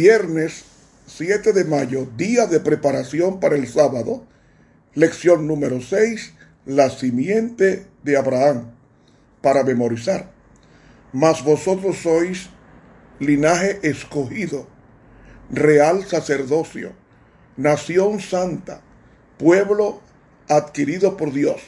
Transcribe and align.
Viernes 0.00 0.64
7 1.06 1.52
de 1.52 1.64
mayo, 1.64 2.06
día 2.16 2.46
de 2.46 2.60
preparación 2.60 3.40
para 3.40 3.56
el 3.56 3.66
sábado. 3.66 4.24
Lección 4.94 5.46
número 5.46 5.80
6, 5.80 6.34
la 6.66 6.90
simiente 6.90 7.86
de 8.04 8.16
Abraham, 8.16 8.70
para 9.40 9.64
memorizar. 9.64 10.30
Mas 11.12 11.42
vosotros 11.42 11.98
sois 11.98 12.50
linaje 13.18 13.80
escogido, 13.82 14.68
real 15.50 16.04
sacerdocio, 16.04 16.92
nación 17.56 18.20
santa, 18.20 18.82
pueblo 19.38 20.00
adquirido 20.48 21.16
por 21.16 21.32
Dios, 21.32 21.60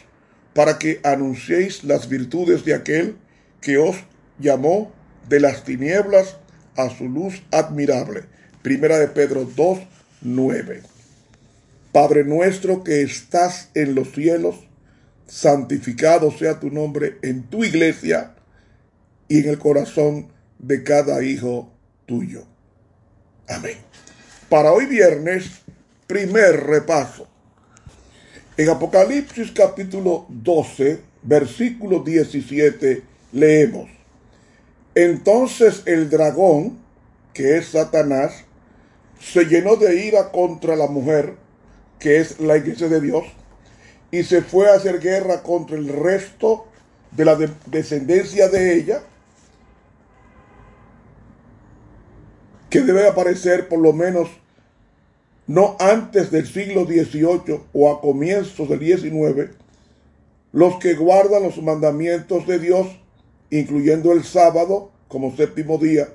para 0.55 0.79
que 0.79 1.01
anunciéis 1.05 1.85
las 1.85 2.09
virtudes 2.09 2.64
de 2.64 2.75
aquel 2.75 3.16
que 3.61 3.79
os 3.79 3.97
llamó 4.38 4.92
de 5.29 5.41
las 5.41 5.65
tinieblas 5.65 6.37
a 6.77 6.91
su 6.91 7.09
luz 7.09 7.42
admirable. 7.52 8.25
Primera 8.62 8.98
de 8.98 9.09
Pedro 9.09 9.45
2, 9.45 9.78
9. 10.23 10.83
Padre 11.92 12.25
nuestro 12.25 12.84
que 12.84 13.02
estás 13.02 13.70
en 13.75 13.95
los 13.95 14.12
cielos, 14.12 14.56
santificado 15.27 16.30
sea 16.30 16.61
tu 16.61 16.70
nombre 16.70 17.19
en 17.23 17.45
tu 17.45 17.64
iglesia 17.64 18.34
y 19.28 19.41
en 19.41 19.48
el 19.48 19.59
corazón 19.59 20.33
de 20.59 20.83
cada 20.83 21.23
hijo 21.23 21.73
tuyo. 22.06 22.45
Amén. 23.48 23.77
Para 24.48 24.73
hoy 24.73 24.87
viernes, 24.87 25.62
primer 26.06 26.67
repaso. 26.67 27.30
En 28.60 28.69
Apocalipsis 28.69 29.52
capítulo 29.52 30.27
12, 30.28 31.00
versículo 31.23 32.00
17, 32.00 33.02
leemos. 33.33 33.88
Entonces 34.94 35.83
el 35.86 36.11
dragón, 36.11 36.78
que 37.33 37.56
es 37.56 37.69
Satanás, 37.69 38.44
se 39.19 39.47
llenó 39.47 39.77
de 39.77 40.05
ira 40.05 40.30
contra 40.30 40.77
la 40.77 40.89
mujer, 40.89 41.36
que 41.98 42.20
es 42.20 42.39
la 42.39 42.58
iglesia 42.58 42.89
de 42.89 43.00
Dios, 43.00 43.25
y 44.11 44.25
se 44.25 44.42
fue 44.42 44.69
a 44.69 44.74
hacer 44.74 45.00
guerra 45.00 45.42
contra 45.42 45.78
el 45.78 45.89
resto 45.89 46.67
de 47.12 47.24
la 47.24 47.39
descendencia 47.64 48.50
de 48.50 48.74
ella, 48.74 49.00
que 52.69 52.83
debe 52.83 53.08
aparecer 53.08 53.69
por 53.70 53.78
lo 53.78 53.95
menos 53.95 54.28
no 55.51 55.77
antes 55.81 56.31
del 56.31 56.47
siglo 56.47 56.84
XVIII 56.84 57.61
o 57.73 57.91
a 57.91 58.01
comienzos 58.01 58.69
del 58.69 58.79
XIX, 58.79 59.51
los 60.53 60.77
que 60.77 60.95
guardan 60.95 61.42
los 61.42 61.61
mandamientos 61.61 62.47
de 62.47 62.61
Dios 62.61 62.87
incluyendo 63.51 64.12
el 64.12 64.23
sábado 64.23 64.92
como 65.09 65.34
séptimo 65.34 65.77
día, 65.77 66.07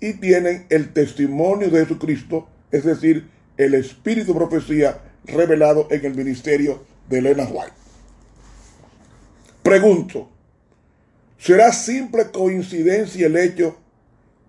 y 0.00 0.14
tienen 0.14 0.64
el 0.70 0.94
testimonio 0.94 1.68
de 1.68 1.80
Jesucristo, 1.80 2.48
es 2.70 2.84
decir, 2.84 3.28
el 3.58 3.74
espíritu 3.74 4.32
de 4.32 4.38
profecía 4.38 5.02
revelado 5.26 5.86
en 5.90 6.06
el 6.06 6.14
ministerio 6.14 6.82
de 7.10 7.18
Elena 7.18 7.44
White. 7.44 7.74
Pregunto, 9.62 10.30
¿será 11.36 11.72
simple 11.72 12.30
coincidencia 12.32 13.26
el 13.26 13.36
hecho 13.36 13.76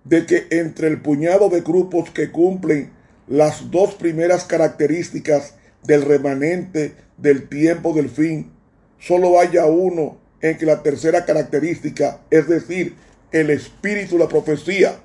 de 0.04 0.24
que 0.24 0.46
entre 0.48 0.88
el 0.88 1.02
puñado 1.02 1.50
de 1.50 1.60
grupos 1.60 2.08
que 2.08 2.30
cumplen 2.30 2.93
las 3.26 3.70
dos 3.70 3.94
primeras 3.94 4.44
características 4.44 5.54
del 5.82 6.02
remanente 6.02 6.94
del 7.16 7.48
tiempo 7.48 7.92
del 7.92 8.10
fin, 8.10 8.52
solo 8.98 9.38
haya 9.40 9.66
uno 9.66 10.18
en 10.40 10.58
que 10.58 10.66
la 10.66 10.82
tercera 10.82 11.24
característica, 11.24 12.20
es 12.30 12.48
decir, 12.48 12.96
el 13.32 13.50
espíritu 13.50 14.18
la 14.18 14.28
profecía, 14.28 14.96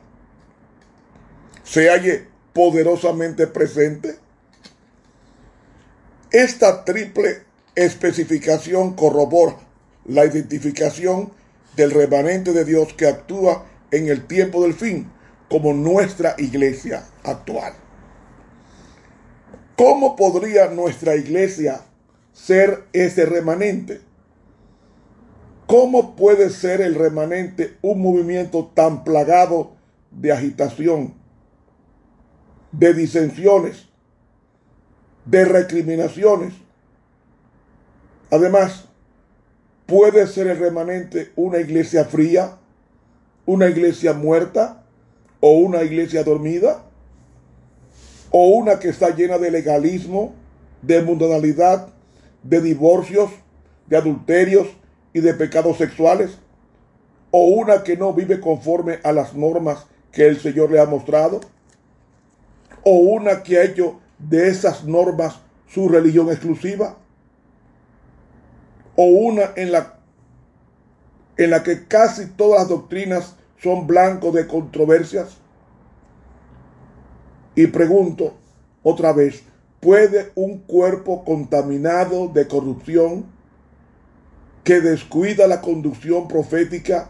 se 1.64 1.90
halle 1.90 2.28
poderosamente 2.54 3.48
presente? 3.48 4.18
Esta 6.32 6.84
triple 6.84 7.44
especificación 7.76 8.94
corrobora 8.96 9.56
la 10.06 10.26
identificación 10.26 11.32
del 11.76 11.92
remanente 11.92 12.52
de 12.52 12.66
Dios 12.66 12.94
que 12.94 13.08
actúa 13.08 13.66
en 13.92 14.08
el 14.08 14.26
tiempo 14.26 14.64
del 14.64 14.74
fin 14.74 15.10
como 15.50 15.74
nuestra 15.74 16.36
iglesia 16.38 17.06
actual. 17.24 17.74
¿Cómo 19.80 20.18
podría 20.18 20.68
nuestra 20.68 21.16
iglesia 21.16 21.80
ser 22.34 22.84
ese 22.92 23.26
remanente? 23.26 24.02
¿Cómo 25.68 26.18
puede 26.18 26.50
ser 26.50 26.82
el 26.82 26.96
remanente 26.96 27.78
un 27.82 28.02
movimiento 28.02 28.70
tan 28.74 29.06
plagado 29.06 29.72
de 30.12 30.34
agitación, 30.34 31.14
de 32.74 32.94
disensiones, 32.94 33.88
de 35.24 35.46
recriminaciones? 35.46 36.56
Además, 38.32 38.84
¿puede 39.86 40.28
ser 40.28 40.48
el 40.48 40.60
remanente 40.60 41.32
una 41.38 41.60
iglesia 41.60 42.04
fría, 42.04 42.58
una 43.46 43.70
iglesia 43.70 44.12
muerta 44.12 44.84
o 45.40 45.52
una 45.52 45.84
iglesia 45.84 46.26
dormida? 46.26 46.89
¿O 48.32 48.50
una 48.50 48.80
que 48.80 48.90
está 48.90 49.16
llena 49.16 49.38
de 49.38 49.52
legalismo, 49.52 50.34
de 50.82 51.02
mundanalidad, 51.02 51.90
de 52.44 52.62
divorcios, 52.62 53.32
de 53.88 53.98
adulterios, 53.98 54.68
y 55.14 55.22
de 55.22 55.34
pecados 55.34 55.78
sexuales, 55.78 56.38
o 57.32 57.46
una 57.46 57.84
que 57.84 57.98
no 57.98 58.14
vive 58.14 58.40
conforme 58.40 59.00
a 59.04 59.12
las 59.12 59.34
normas 59.34 59.86
que 60.12 60.28
el 60.28 60.40
Señor 60.40 60.72
le 60.72 60.80
ha 60.80 60.86
mostrado, 60.86 61.42
o 62.84 62.92
una 62.92 63.44
que 63.44 63.58
ha 63.58 63.64
hecho 63.64 64.00
de 64.18 64.50
esas 64.50 64.84
normas 64.84 65.40
su 65.68 65.90
religión 65.90 66.30
exclusiva, 66.30 66.98
o 68.96 69.04
una 69.04 69.52
en 69.56 69.72
la, 69.72 70.00
en 71.38 71.52
la 71.52 71.64
que 71.64 71.86
casi 71.86 72.28
todas 72.28 72.62
las 72.62 72.70
doctrinas 72.70 73.36
son 73.62 73.88
blancos 73.88 74.34
de 74.34 74.48
controversias. 74.48 75.38
Y 77.60 77.68
pregunto 77.68 78.38
otra 78.84 79.12
vez, 79.12 79.44
¿puede 79.82 80.32
un 80.36 80.60
cuerpo 80.60 81.26
contaminado 81.26 82.30
de 82.30 82.48
corrupción 82.48 83.26
que 84.64 84.80
descuida 84.80 85.46
la 85.46 85.60
conducción 85.60 86.30
profética 86.30 87.10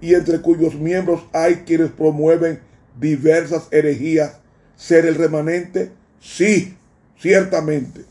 y 0.00 0.14
entre 0.14 0.40
cuyos 0.40 0.76
miembros 0.76 1.24
hay 1.32 1.64
quienes 1.66 1.90
promueven 1.90 2.60
diversas 3.00 3.66
herejías, 3.72 4.36
ser 4.76 5.06
el 5.06 5.16
remanente? 5.16 5.90
Sí, 6.20 6.76
ciertamente. 7.18 8.04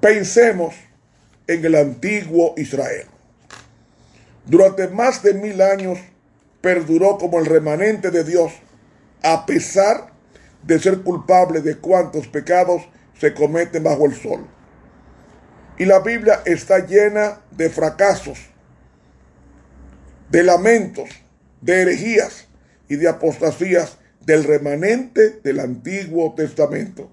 Pensemos 0.00 0.76
en 1.48 1.64
el 1.64 1.74
antiguo 1.74 2.54
Israel. 2.56 3.06
Durante 4.46 4.86
más 4.86 5.24
de 5.24 5.34
mil 5.34 5.60
años 5.60 5.98
perduró 6.60 7.18
como 7.18 7.40
el 7.40 7.46
remanente 7.46 8.12
de 8.12 8.22
Dios, 8.22 8.52
a 9.22 9.46
pesar 9.46 10.12
de 10.62 10.78
ser 10.78 11.00
culpable 11.00 11.60
de 11.60 11.76
cuantos 11.76 12.26
pecados 12.28 12.82
se 13.18 13.34
cometen 13.34 13.84
bajo 13.84 14.06
el 14.06 14.14
sol. 14.14 14.46
Y 15.78 15.84
la 15.84 16.00
Biblia 16.00 16.42
está 16.44 16.86
llena 16.86 17.40
de 17.50 17.70
fracasos, 17.70 18.38
de 20.30 20.42
lamentos, 20.42 21.08
de 21.60 21.82
herejías 21.82 22.48
y 22.88 22.96
de 22.96 23.08
apostasías 23.08 23.98
del 24.20 24.44
remanente 24.44 25.40
del 25.42 25.60
Antiguo 25.60 26.34
Testamento. 26.34 27.10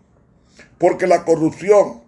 Porque 0.78 1.08
la 1.08 1.24
corrupción, 1.24 2.04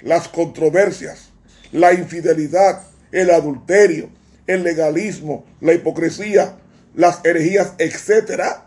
las 0.00 0.28
controversias, 0.28 1.30
la 1.72 1.92
infidelidad, 1.92 2.82
el 3.12 3.30
adulterio, 3.30 4.10
el 4.46 4.62
legalismo, 4.62 5.44
la 5.60 5.74
hipocresía, 5.74 6.56
las 6.94 7.24
herejías, 7.24 7.74
etc. 7.78 8.62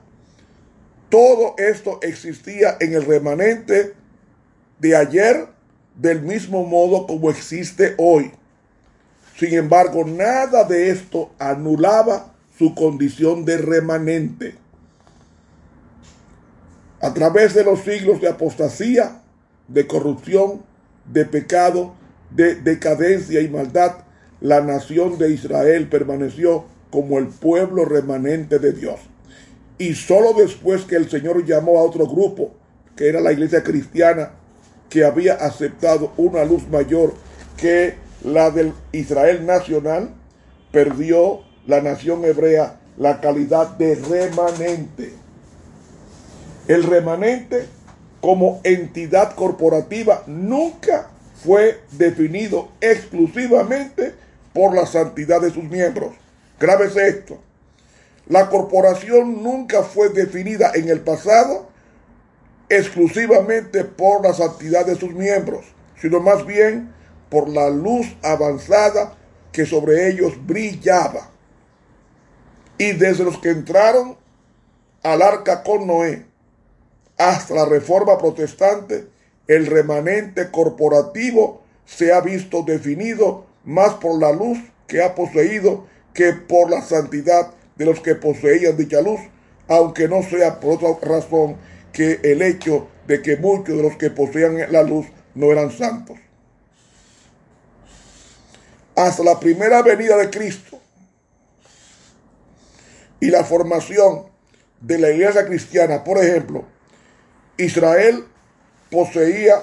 Todo 1.12 1.56
esto 1.58 2.00
existía 2.02 2.78
en 2.80 2.94
el 2.94 3.06
remanente 3.06 3.94
de 4.80 4.96
ayer 4.96 5.46
del 5.94 6.22
mismo 6.22 6.66
modo 6.66 7.06
como 7.06 7.30
existe 7.30 7.96
hoy. 7.98 8.31
Sin 9.38 9.54
embargo, 9.54 10.06
nada 10.06 10.63
de 10.63 10.90
esto 10.90 11.31
anulaba 11.38 12.34
su 12.58 12.74
condición 12.74 13.44
de 13.44 13.58
remanente. 13.58 14.56
A 17.02 17.14
través 17.14 17.54
de 17.56 17.66
los 17.66 17.81
siglos 17.81 18.22
de 18.22 18.30
apostasía, 18.30 19.22
de 19.68 19.88
corrupción, 19.88 20.64
de 21.12 21.25
pecado, 21.25 21.94
de 22.30 22.56
decadencia 22.56 23.42
y 23.42 23.50
maldad, 23.50 23.98
la 24.40 24.62
nación 24.62 25.18
de 25.18 25.31
Israel 25.31 25.90
permaneció 25.90 26.64
como 26.90 27.19
el 27.19 27.28
pueblo 27.28 27.84
remanente 27.84 28.60
de 28.60 28.72
Dios. 28.72 29.11
Y 29.81 29.95
solo 29.95 30.33
después 30.33 30.83
que 30.83 30.95
el 30.95 31.10
Señor 31.10 31.44
llamó 31.44 31.80
a 31.80 31.81
otro 31.81 32.06
grupo, 32.06 32.51
que 32.95 33.10
era 33.10 33.19
la 33.19 33.31
iglesia 33.31 33.63
cristiana, 33.63 34.33
que 34.92 35.04
había 35.04 35.33
aceptado 35.33 36.13
una 36.18 36.45
luz 36.45 36.68
mayor 36.69 37.16
que 37.57 37.95
la 38.24 38.51
del 38.51 38.74
Israel 38.92 39.44
nacional, 39.44 40.13
perdió 40.72 41.39
la 41.66 41.81
nación 41.81 42.24
hebrea 42.25 42.80
la 42.95 43.22
calidad 43.22 43.69
de 43.69 43.95
remanente. 43.95 45.13
El 46.68 46.83
remanente 46.83 47.66
como 48.22 48.62
entidad 48.63 49.33
corporativa 49.33 50.22
nunca 50.28 51.10
fue 51.44 51.80
definido 51.94 52.69
exclusivamente 52.81 54.13
por 54.54 54.75
la 54.75 54.86
santidad 54.86 55.42
de 55.42 55.50
sus 55.50 55.63
miembros. 55.63 56.13
Grábese 56.60 57.07
esto. 57.07 57.39
La 58.27 58.50
corporación 58.50 59.44
nunca 59.44 59.83
fue 59.83 60.09
definida 60.09 60.71
en 60.73 60.89
el 60.89 61.01
pasado 61.01 61.69
exclusivamente 62.69 63.83
por 63.83 64.23
la 64.23 64.33
santidad 64.33 64.85
de 64.85 64.95
sus 64.95 65.13
miembros, 65.13 65.65
sino 66.00 66.21
más 66.21 66.45
bien 66.45 66.94
por 67.29 67.50
la 67.50 67.69
luz 67.69 68.07
avanzada 68.23 69.18
que 69.51 69.65
sobre 69.65 70.09
ellos 70.09 70.33
brillaba. 70.45 71.29
Y 72.77 72.94
desde 72.94 73.25
los 73.25 73.38
que 73.39 73.50
entraron 73.50 74.18
al 75.03 75.21
arca 75.21 75.63
con 75.63 75.85
Noé 75.85 76.25
hasta 77.18 77.53
la 77.53 77.65
reforma 77.65 78.18
protestante, 78.18 79.07
el 79.47 79.68
remanente 79.68 80.50
corporativo 80.50 81.62
se 81.85 82.13
ha 82.13 82.21
visto 82.21 82.63
definido 82.63 83.45
más 83.65 83.95
por 83.95 84.19
la 84.19 84.31
luz 84.31 84.57
que 84.88 85.03
ha 85.03 85.13
poseído 85.13 85.85
que 86.13 86.33
por 86.33 86.69
la 86.69 86.81
santidad 86.81 87.51
de 87.75 87.85
los 87.85 88.00
que 88.00 88.15
poseían 88.15 88.77
dicha 88.77 89.01
luz, 89.01 89.19
aunque 89.68 90.07
no 90.07 90.23
sea 90.23 90.59
por 90.59 90.83
otra 90.83 91.07
razón 91.07 91.57
que 91.91 92.19
el 92.23 92.41
hecho 92.41 92.88
de 93.07 93.21
que 93.21 93.38
muchos 93.38 93.75
de 93.75 93.83
los 93.83 93.97
que 93.97 94.09
poseían 94.09 94.71
la 94.71 94.83
luz 94.83 95.07
no 95.35 95.51
eran 95.51 95.71
santos. 95.71 96.18
Hasta 98.95 99.23
la 99.23 99.39
primera 99.39 99.81
venida 99.81 100.18
de 100.18 100.29
Cristo 100.29 100.79
y 103.19 103.27
la 103.27 103.44
formación 103.44 104.25
de 104.81 104.97
la 104.97 105.12
iglesia 105.12 105.45
cristiana, 105.45 106.03
por 106.03 106.18
ejemplo, 106.18 106.65
Israel 107.57 108.25
poseía 108.89 109.62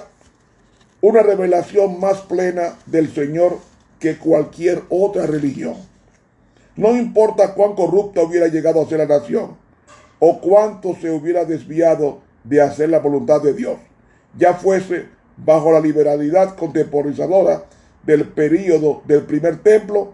una 1.01 1.21
revelación 1.21 1.99
más 1.99 2.21
plena 2.21 2.77
del 2.85 3.13
Señor 3.13 3.59
que 3.99 4.17
cualquier 4.17 4.83
otra 4.89 5.25
religión. 5.25 5.88
No 6.79 6.95
importa 6.95 7.55
cuán 7.55 7.75
corrupta 7.75 8.21
hubiera 8.21 8.47
llegado 8.47 8.81
a 8.81 8.87
ser 8.87 8.99
la 8.99 9.05
nación 9.05 9.57
o 10.17 10.39
cuánto 10.39 10.95
se 10.95 11.11
hubiera 11.11 11.43
desviado 11.43 12.21
de 12.45 12.61
hacer 12.61 12.87
la 12.87 12.99
voluntad 12.99 13.41
de 13.41 13.53
Dios, 13.53 13.79
ya 14.37 14.53
fuese 14.53 15.07
bajo 15.35 15.73
la 15.73 15.81
liberalidad 15.81 16.55
contemporizadora 16.55 17.65
del 18.03 18.29
período 18.29 19.01
del 19.05 19.23
primer 19.23 19.57
templo 19.57 20.13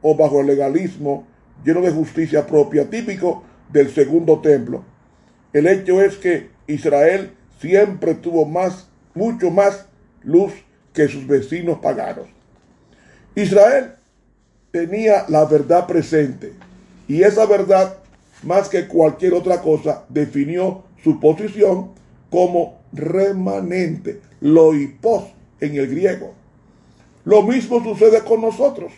o 0.00 0.16
bajo 0.16 0.40
el 0.40 0.48
legalismo 0.48 1.24
lleno 1.64 1.80
de 1.82 1.92
justicia 1.92 2.48
propia 2.48 2.90
típico 2.90 3.44
del 3.72 3.88
segundo 3.94 4.40
templo. 4.40 4.84
El 5.52 5.68
hecho 5.68 6.02
es 6.02 6.16
que 6.16 6.50
Israel 6.66 7.30
siempre 7.60 8.14
tuvo 8.16 8.44
más, 8.44 8.88
mucho 9.14 9.52
más 9.52 9.86
luz 10.24 10.52
que 10.92 11.06
sus 11.06 11.28
vecinos 11.28 11.78
paganos. 11.78 12.26
Israel 13.36 13.92
tenía 14.72 15.26
la 15.28 15.44
verdad 15.44 15.86
presente 15.86 16.54
y 17.06 17.22
esa 17.22 17.46
verdad, 17.46 17.98
más 18.42 18.68
que 18.68 18.88
cualquier 18.88 19.34
otra 19.34 19.60
cosa, 19.60 20.04
definió 20.08 20.82
su 21.04 21.20
posición 21.20 21.90
como 22.30 22.80
remanente, 22.92 24.20
loipos 24.40 25.24
en 25.60 25.76
el 25.76 25.88
griego. 25.88 26.34
Lo 27.24 27.42
mismo 27.42 27.82
sucede 27.84 28.22
con 28.22 28.40
nosotros. 28.40 28.92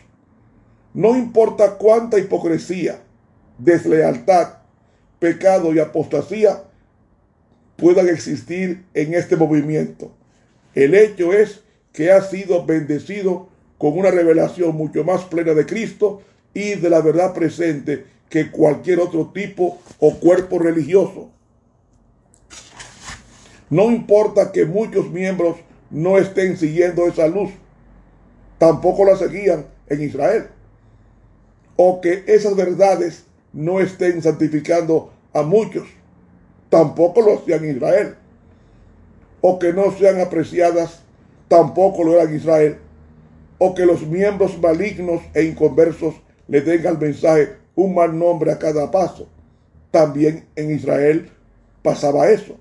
No 0.95 1.17
importa 1.17 1.75
cuánta 1.77 2.19
hipocresía, 2.19 3.01
deslealtad, 3.59 4.59
pecado 5.19 5.75
y 5.75 5.81
apostasía 5.81 6.63
puedan 7.77 8.09
existir 8.09 8.85
en 8.95 9.15
este 9.15 9.37
movimiento. 9.37 10.13
El 10.75 10.95
hecho 10.95 11.33
es 11.33 11.63
que 11.93 12.13
ha 12.13 12.23
sido 12.23 12.65
bendecido 12.65 13.49
con 13.85 13.99
una 13.99 14.11
revelación 14.11 14.75
mucho 14.75 15.05
más 15.05 15.25
plena 15.25 15.53
de 15.53 15.67
Cristo 15.67 16.23
y 16.55 16.77
de 16.77 16.89
la 16.89 17.03
verdad 17.03 17.35
presente 17.35 18.07
que 18.31 18.51
cualquier 18.51 18.99
otro 18.99 19.31
tipo 19.35 19.79
o 19.99 20.15
cuerpo 20.15 20.59
religioso. 20.59 21.29
No 23.69 23.91
importa 23.91 24.53
que 24.53 24.65
muchos 24.65 25.11
miembros 25.11 25.57
no 25.91 26.17
estén 26.17 26.57
siguiendo 26.57 27.07
esa 27.07 27.29
luz, 27.29 27.51
tampoco 28.57 29.05
la 29.05 29.19
seguían 29.19 29.67
en 29.89 30.03
Israel, 30.03 30.47
o 31.77 32.01
que 32.01 32.25
esas 32.27 32.57
verdades 32.57 33.27
no 33.53 33.81
estén 33.81 34.23
santificando 34.23 35.13
a 35.35 35.43
muchos 35.43 35.85
tampoco 36.71 37.21
lo 37.21 37.35
hacían 37.35 37.65
en 37.65 37.77
Israel. 37.77 38.15
O 39.43 39.59
que 39.59 39.75
no 39.75 39.93
sean 39.93 40.23
apreciadas, 40.23 41.03
tampoco 41.49 42.03
lo 42.03 42.15
eran 42.15 42.31
en 42.31 42.37
Israel. 42.37 42.79
O 43.59 43.75
que 43.75 43.87
los 43.87 44.07
miembros 44.07 44.59
malignos 44.59 45.23
e 45.35 45.45
inconversos 45.45 46.15
le 46.49 46.61
den 46.61 46.87
al 46.87 46.99
mensaje 46.99 47.57
un 47.75 47.95
mal 47.95 48.19
nombre 48.19 48.53
a 48.53 48.59
cada 48.59 48.91
paso. 48.91 49.29
También 49.91 50.47
en 50.57 50.71
Israel 50.75 51.31
pasaba 51.83 52.31
eso. 52.31 52.57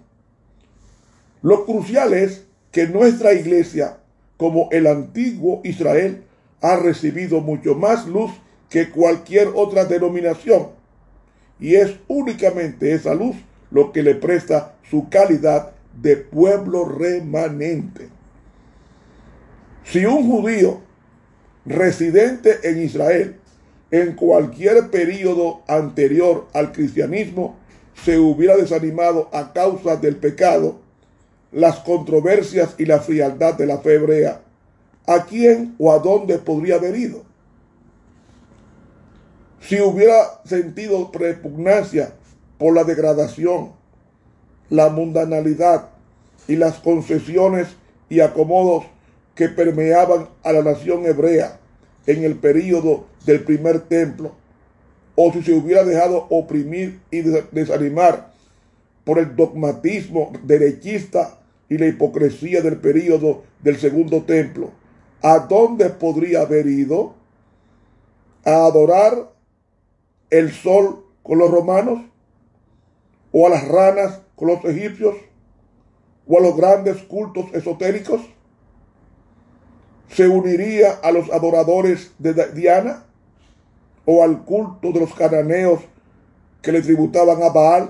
Lo 1.41 1.65
crucial 1.65 2.13
es 2.13 2.45
que 2.71 2.87
nuestra 2.87 3.33
iglesia, 3.33 3.97
como 4.37 4.69
el 4.71 4.87
antiguo 4.87 5.61
Israel, 5.63 6.23
ha 6.61 6.77
recibido 6.77 7.41
mucho 7.41 7.75
más 7.75 8.07
luz 8.07 8.31
que 8.69 8.89
cualquier 8.89 9.49
otra 9.53 9.85
denominación. 9.85 10.69
Y 11.59 11.75
es 11.75 11.95
únicamente 12.07 12.93
esa 12.93 13.13
luz 13.13 13.35
lo 13.69 13.91
que 13.91 14.03
le 14.03 14.15
presta 14.15 14.75
su 14.89 15.09
calidad 15.09 15.73
de 16.01 16.17
pueblo 16.17 16.85
remanente. 16.85 18.09
Si 19.85 20.05
un 20.05 20.29
judío 20.29 20.81
residente 21.65 22.59
en 22.63 22.81
Israel 22.81 23.39
en 23.91 24.15
cualquier 24.15 24.89
periodo 24.89 25.61
anterior 25.67 26.47
al 26.53 26.71
cristianismo 26.71 27.57
se 28.03 28.17
hubiera 28.17 28.57
desanimado 28.57 29.29
a 29.31 29.53
causa 29.53 29.97
del 29.97 30.15
pecado, 30.15 30.79
las 31.51 31.77
controversias 31.79 32.75
y 32.77 32.85
la 32.85 32.99
frialdad 32.99 33.53
de 33.53 33.67
la 33.67 33.77
fe 33.77 33.95
hebrea, 33.95 34.41
¿a 35.05 35.25
quién 35.25 35.75
o 35.77 35.91
a 35.91 35.99
dónde 35.99 36.39
podría 36.39 36.75
haber 36.75 36.95
ido? 36.95 37.23
Si 39.61 39.79
hubiera 39.79 40.41
sentido 40.43 41.11
repugnancia 41.13 42.15
por 42.57 42.73
la 42.73 42.83
degradación, 42.83 43.73
la 44.69 44.89
mundanalidad 44.89 45.89
y 46.47 46.55
las 46.55 46.79
concesiones 46.79 47.67
y 48.09 48.19
acomodos 48.19 48.85
que 49.35 49.49
permeaban 49.49 50.29
a 50.43 50.51
la 50.51 50.61
nación 50.61 51.05
hebrea 51.05 51.59
en 52.05 52.23
el 52.23 52.35
período 52.35 53.05
del 53.25 53.43
primer 53.43 53.81
templo, 53.81 54.35
o 55.15 55.31
si 55.31 55.43
se 55.43 55.53
hubiera 55.53 55.83
dejado 55.83 56.27
oprimir 56.29 56.99
y 57.11 57.21
desanimar 57.21 58.31
por 59.03 59.19
el 59.19 59.35
dogmatismo 59.35 60.33
derechista 60.43 61.39
y 61.69 61.77
la 61.77 61.87
hipocresía 61.87 62.61
del 62.61 62.77
período 62.77 63.43
del 63.61 63.77
segundo 63.77 64.23
templo, 64.23 64.71
¿a 65.21 65.39
dónde 65.39 65.89
podría 65.89 66.41
haber 66.41 66.67
ido? 66.67 67.15
¿A 68.45 68.65
adorar 68.65 69.31
el 70.29 70.51
sol 70.51 71.05
con 71.21 71.37
los 71.37 71.49
romanos? 71.49 72.01
o 73.33 73.47
a 73.47 73.49
las 73.49 73.67
ranas 73.67 74.21
con 74.35 74.47
los 74.47 74.63
egipcios 74.63 75.15
o 76.25 76.37
a 76.37 76.41
los 76.41 76.55
grandes 76.55 77.01
cultos 77.03 77.47
esotéricos? 77.53 78.21
¿Se 80.15 80.27
uniría 80.27 80.99
a 81.01 81.11
los 81.11 81.31
adoradores 81.31 82.11
de 82.19 82.33
Diana 82.53 83.03
o 84.05 84.23
al 84.23 84.43
culto 84.43 84.91
de 84.91 84.99
los 84.99 85.13
cananeos 85.13 85.81
que 86.61 86.71
le 86.71 86.81
tributaban 86.81 87.41
a 87.41 87.49
Baal? 87.49 87.89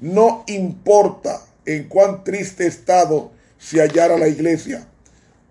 No 0.00 0.44
importa 0.46 1.40
en 1.64 1.88
cuán 1.88 2.24
triste 2.24 2.66
estado 2.66 3.30
se 3.58 3.80
hallara 3.80 4.18
la 4.18 4.28
iglesia, 4.28 4.86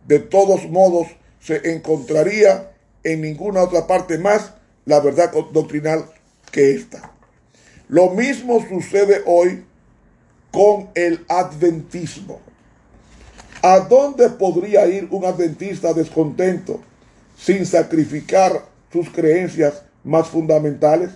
de 0.08 0.20
todos 0.20 0.70
modos 0.70 1.08
se 1.40 1.74
encontraría 1.74 2.72
en 3.04 3.22
ninguna 3.22 3.64
otra 3.64 3.88
parte 3.88 4.18
más 4.18 4.54
la 4.86 5.00
verdad 5.00 5.32
doctrinal 5.52 6.06
que 6.52 6.76
esta. 6.76 7.12
Lo 7.88 8.12
mismo 8.12 8.64
sucede 8.68 9.22
hoy 9.26 9.66
con 10.52 10.90
el 10.94 11.26
adventismo. 11.28 12.40
¿A 13.66 13.80
dónde 13.80 14.28
podría 14.28 14.86
ir 14.88 15.08
un 15.10 15.24
adventista 15.24 15.94
descontento 15.94 16.82
sin 17.38 17.66
sacrificar 17.66 18.66
sus 18.92 19.10
creencias 19.10 19.86
más 20.04 20.28
fundamentales? 20.28 21.12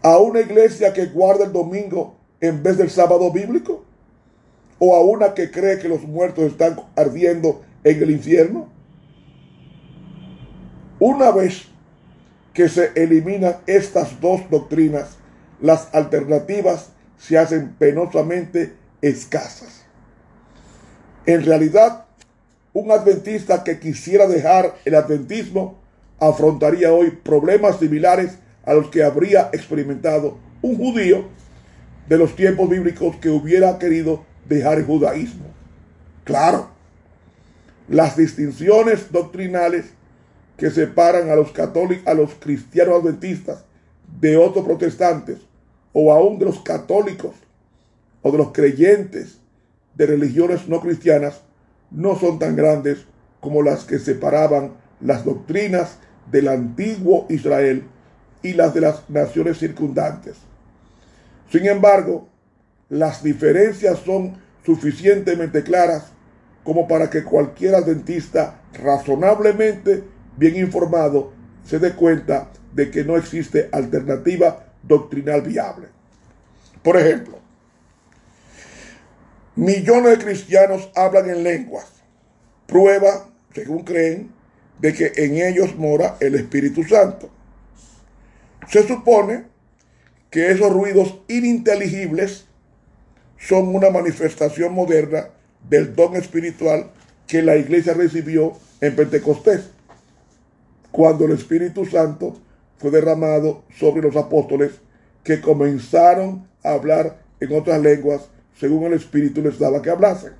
¿A 0.00 0.16
una 0.16 0.40
iglesia 0.40 0.94
que 0.94 1.04
guarda 1.04 1.44
el 1.44 1.52
domingo 1.52 2.16
en 2.40 2.62
vez 2.62 2.78
del 2.78 2.88
sábado 2.88 3.30
bíblico? 3.30 3.84
¿O 4.78 4.96
a 4.96 5.02
una 5.02 5.34
que 5.34 5.50
cree 5.50 5.78
que 5.78 5.90
los 5.90 6.04
muertos 6.04 6.44
están 6.44 6.80
ardiendo 6.96 7.60
en 7.84 8.02
el 8.02 8.10
infierno? 8.10 8.70
Una 10.98 11.30
vez 11.32 11.66
que 12.54 12.66
se 12.70 12.92
eliminan 12.94 13.58
estas 13.66 14.18
dos 14.22 14.40
doctrinas, 14.48 15.18
las 15.60 15.94
alternativas 15.94 16.92
se 17.18 17.36
hacen 17.36 17.74
penosamente 17.78 18.72
escasas. 19.02 19.77
En 21.28 21.44
realidad, 21.44 22.06
un 22.72 22.90
adventista 22.90 23.62
que 23.62 23.78
quisiera 23.78 24.26
dejar 24.26 24.76
el 24.86 24.94
adventismo 24.94 25.76
afrontaría 26.18 26.90
hoy 26.90 27.10
problemas 27.10 27.78
similares 27.78 28.38
a 28.64 28.72
los 28.72 28.88
que 28.88 29.02
habría 29.02 29.50
experimentado 29.52 30.38
un 30.62 30.78
judío 30.78 31.26
de 32.08 32.16
los 32.16 32.34
tiempos 32.34 32.70
bíblicos 32.70 33.16
que 33.16 33.28
hubiera 33.28 33.78
querido 33.78 34.24
dejar 34.48 34.78
el 34.78 34.86
judaísmo. 34.86 35.44
Claro, 36.24 36.70
las 37.88 38.16
distinciones 38.16 39.12
doctrinales 39.12 39.84
que 40.56 40.70
separan 40.70 41.28
a 41.28 41.36
los 41.36 41.52
católicos, 41.52 42.06
a 42.06 42.14
los 42.14 42.36
cristianos 42.36 43.02
adventistas 43.02 43.66
de 44.18 44.38
otros 44.38 44.64
protestantes 44.64 45.36
o 45.92 46.10
aún 46.10 46.38
de 46.38 46.46
los 46.46 46.60
católicos 46.60 47.34
o 48.22 48.32
de 48.32 48.38
los 48.38 48.50
creyentes 48.52 49.36
de 49.98 50.06
religiones 50.06 50.68
no 50.68 50.80
cristianas 50.80 51.42
no 51.90 52.18
son 52.18 52.38
tan 52.38 52.56
grandes 52.56 53.04
como 53.40 53.62
las 53.62 53.84
que 53.84 53.98
separaban 53.98 54.72
las 55.00 55.24
doctrinas 55.24 55.98
del 56.30 56.48
antiguo 56.48 57.26
Israel 57.28 57.84
y 58.42 58.54
las 58.54 58.74
de 58.74 58.80
las 58.82 59.10
naciones 59.10 59.58
circundantes. 59.58 60.36
Sin 61.50 61.66
embargo, 61.66 62.28
las 62.88 63.22
diferencias 63.22 63.98
son 64.00 64.34
suficientemente 64.64 65.62
claras 65.62 66.12
como 66.62 66.86
para 66.86 67.10
que 67.10 67.24
cualquier 67.24 67.74
adventista 67.74 68.60
razonablemente 68.74 70.04
bien 70.36 70.56
informado 70.56 71.32
se 71.64 71.78
dé 71.78 71.94
cuenta 71.94 72.50
de 72.74 72.90
que 72.90 73.04
no 73.04 73.16
existe 73.16 73.68
alternativa 73.72 74.66
doctrinal 74.82 75.42
viable. 75.42 75.88
Por 76.82 76.96
ejemplo, 76.96 77.38
millones 79.58 80.16
de 80.18 80.24
cristianos 80.24 80.88
hablan 80.94 81.28
en 81.28 81.42
lenguas, 81.42 81.86
prueba, 82.68 83.28
según 83.52 83.82
creen, 83.82 84.30
de 84.78 84.92
que 84.92 85.12
en 85.16 85.34
ellos 85.36 85.74
mora 85.76 86.16
el 86.20 86.36
Espíritu 86.36 86.84
Santo. 86.84 87.28
Se 88.68 88.86
supone 88.86 89.46
que 90.30 90.52
esos 90.52 90.72
ruidos 90.72 91.18
ininteligibles 91.26 92.46
son 93.36 93.74
una 93.74 93.90
manifestación 93.90 94.74
moderna 94.74 95.30
del 95.68 95.96
don 95.96 96.14
espiritual 96.14 96.92
que 97.26 97.42
la 97.42 97.56
iglesia 97.56 97.94
recibió 97.94 98.52
en 98.80 98.94
Pentecostés, 98.94 99.70
cuando 100.92 101.24
el 101.24 101.32
Espíritu 101.32 101.84
Santo 101.84 102.40
fue 102.76 102.92
derramado 102.92 103.64
sobre 103.76 104.02
los 104.02 104.14
apóstoles 104.14 104.70
que 105.24 105.40
comenzaron 105.40 106.46
a 106.62 106.74
hablar 106.74 107.18
en 107.40 107.52
otras 107.56 107.82
lenguas 107.82 108.28
según 108.58 108.84
el 108.84 108.94
Espíritu 108.94 109.42
les 109.42 109.58
daba 109.58 109.82
que 109.82 109.90
hablasen, 109.90 110.32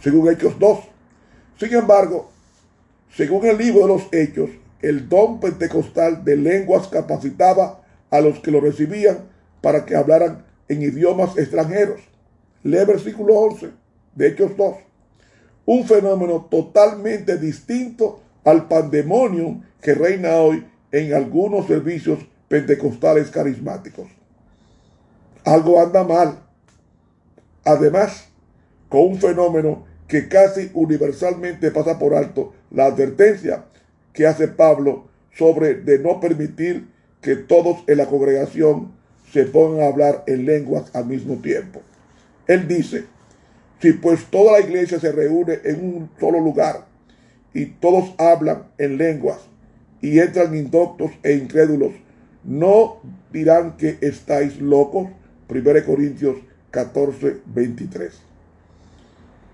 según 0.00 0.30
Hechos 0.30 0.58
2. 0.58 0.78
Sin 1.58 1.74
embargo, 1.74 2.30
según 3.14 3.46
el 3.46 3.58
libro 3.58 3.82
de 3.82 3.88
los 3.88 4.08
Hechos, 4.12 4.50
el 4.80 5.08
don 5.08 5.38
pentecostal 5.40 6.24
de 6.24 6.36
lenguas 6.36 6.88
capacitaba 6.88 7.82
a 8.10 8.20
los 8.20 8.40
que 8.40 8.50
lo 8.50 8.60
recibían 8.60 9.28
para 9.60 9.84
que 9.84 9.96
hablaran 9.96 10.44
en 10.68 10.82
idiomas 10.82 11.36
extranjeros. 11.38 12.00
Lee 12.62 12.84
versículo 12.86 13.34
11 13.34 13.70
de 14.14 14.28
Hechos 14.28 14.56
2. 14.56 14.76
Un 15.66 15.84
fenómeno 15.84 16.48
totalmente 16.50 17.38
distinto 17.38 18.20
al 18.44 18.66
pandemonio 18.66 19.62
que 19.80 19.94
reina 19.94 20.36
hoy 20.36 20.66
en 20.90 21.14
algunos 21.14 21.66
servicios 21.66 22.18
pentecostales 22.48 23.30
carismáticos. 23.30 24.08
Algo 25.44 25.80
anda 25.80 26.04
mal. 26.04 26.38
Además, 27.64 28.28
con 28.88 29.02
un 29.02 29.18
fenómeno 29.18 29.84
que 30.08 30.28
casi 30.28 30.70
universalmente 30.74 31.70
pasa 31.70 31.98
por 31.98 32.14
alto 32.14 32.52
la 32.70 32.86
advertencia 32.86 33.64
que 34.12 34.26
hace 34.26 34.48
Pablo 34.48 35.08
sobre 35.32 35.74
de 35.74 35.98
no 35.98 36.20
permitir 36.20 36.88
que 37.20 37.36
todos 37.36 37.78
en 37.86 37.98
la 37.98 38.06
congregación 38.06 38.92
se 39.32 39.44
pongan 39.44 39.82
a 39.82 39.86
hablar 39.86 40.24
en 40.26 40.44
lenguas 40.44 40.94
al 40.94 41.06
mismo 41.06 41.36
tiempo. 41.36 41.80
Él 42.46 42.68
dice, 42.68 43.04
si 43.80 43.92
pues 43.92 44.26
toda 44.26 44.52
la 44.52 44.66
iglesia 44.66 45.00
se 45.00 45.12
reúne 45.12 45.60
en 45.64 45.82
un 45.82 46.10
solo 46.20 46.40
lugar 46.40 46.86
y 47.54 47.66
todos 47.66 48.14
hablan 48.18 48.64
en 48.76 48.98
lenguas 48.98 49.38
y 50.02 50.18
entran 50.18 50.54
indoctos 50.54 51.12
e 51.22 51.32
incrédulos, 51.32 51.92
¿no 52.44 53.00
dirán 53.32 53.76
que 53.76 53.98
estáis 54.00 54.60
locos? 54.60 55.08
1 55.48 55.64
Corintios 55.86 56.36
14, 56.72 57.42
23. 57.46 58.12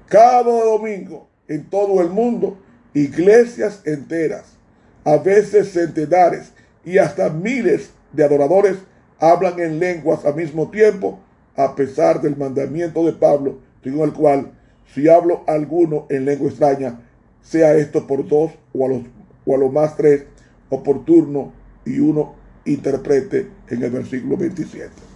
Cada 0.08 0.42
domingo 0.42 1.28
en 1.48 1.68
todo 1.68 2.00
el 2.00 2.08
mundo, 2.08 2.56
iglesias 2.94 3.82
enteras, 3.84 4.56
a 5.04 5.16
veces 5.18 5.72
centenares 5.72 6.52
y 6.84 6.98
hasta 6.98 7.28
miles 7.28 7.90
de 8.12 8.24
adoradores 8.24 8.78
hablan 9.18 9.58
en 9.58 9.78
lenguas 9.78 10.24
al 10.24 10.36
mismo 10.36 10.70
tiempo, 10.70 11.18
a 11.56 11.74
pesar 11.74 12.22
del 12.22 12.36
mandamiento 12.36 13.04
de 13.04 13.12
Pablo, 13.12 13.58
según 13.82 14.04
el 14.04 14.12
cual, 14.12 14.52
si 14.94 15.08
hablo 15.08 15.42
alguno 15.46 16.06
en 16.08 16.24
lengua 16.24 16.48
extraña, 16.48 17.00
sea 17.42 17.74
esto 17.74 18.06
por 18.06 18.26
dos 18.26 18.52
o 18.72 18.86
a, 18.86 18.88
los, 18.88 19.02
o 19.44 19.54
a 19.54 19.58
lo 19.58 19.68
más 19.70 19.96
tres, 19.96 20.24
o 20.70 20.82
por 20.82 21.04
turno, 21.04 21.52
y 21.84 21.98
uno 21.98 22.36
interprete 22.64 23.48
en 23.68 23.82
el 23.82 23.90
versículo 23.90 24.36
27. 24.36 25.07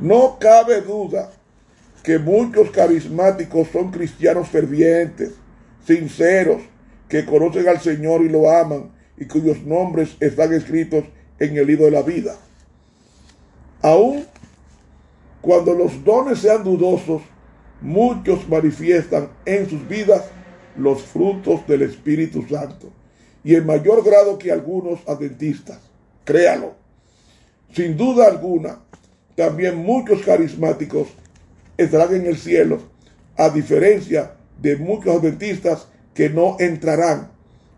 No 0.00 0.38
cabe 0.38 0.80
duda 0.80 1.30
que 2.02 2.18
muchos 2.18 2.70
carismáticos 2.70 3.68
son 3.68 3.90
cristianos 3.90 4.48
fervientes, 4.48 5.32
sinceros, 5.86 6.62
que 7.08 7.26
conocen 7.26 7.68
al 7.68 7.80
Señor 7.80 8.22
y 8.22 8.28
lo 8.28 8.50
aman 8.50 8.90
y 9.18 9.26
cuyos 9.26 9.62
nombres 9.64 10.16
están 10.20 10.54
escritos 10.54 11.04
en 11.38 11.56
el 11.56 11.66
libro 11.66 11.84
de 11.86 11.90
la 11.90 12.02
vida. 12.02 12.36
Aún 13.82 14.24
cuando 15.40 15.74
los 15.74 16.04
dones 16.04 16.38
sean 16.38 16.64
dudosos, 16.64 17.22
muchos 17.80 18.48
manifiestan 18.48 19.30
en 19.44 19.68
sus 19.68 19.86
vidas 19.88 20.24
los 20.76 21.02
frutos 21.02 21.66
del 21.66 21.82
Espíritu 21.82 22.46
Santo 22.48 22.90
y 23.42 23.54
en 23.54 23.66
mayor 23.66 24.04
grado 24.04 24.38
que 24.38 24.52
algunos 24.52 25.00
adventistas. 25.08 25.78
Créalo. 26.24 26.74
Sin 27.72 27.96
duda 27.96 28.26
alguna, 28.26 28.80
también 29.36 29.76
muchos 29.76 30.22
carismáticos 30.22 31.08
estarán 31.76 32.14
en 32.14 32.26
el 32.26 32.36
cielo, 32.36 32.80
a 33.36 33.48
diferencia 33.50 34.32
de 34.60 34.76
muchos 34.76 35.16
adventistas 35.16 35.88
que 36.14 36.28
no 36.28 36.56
entrarán, 36.58 37.30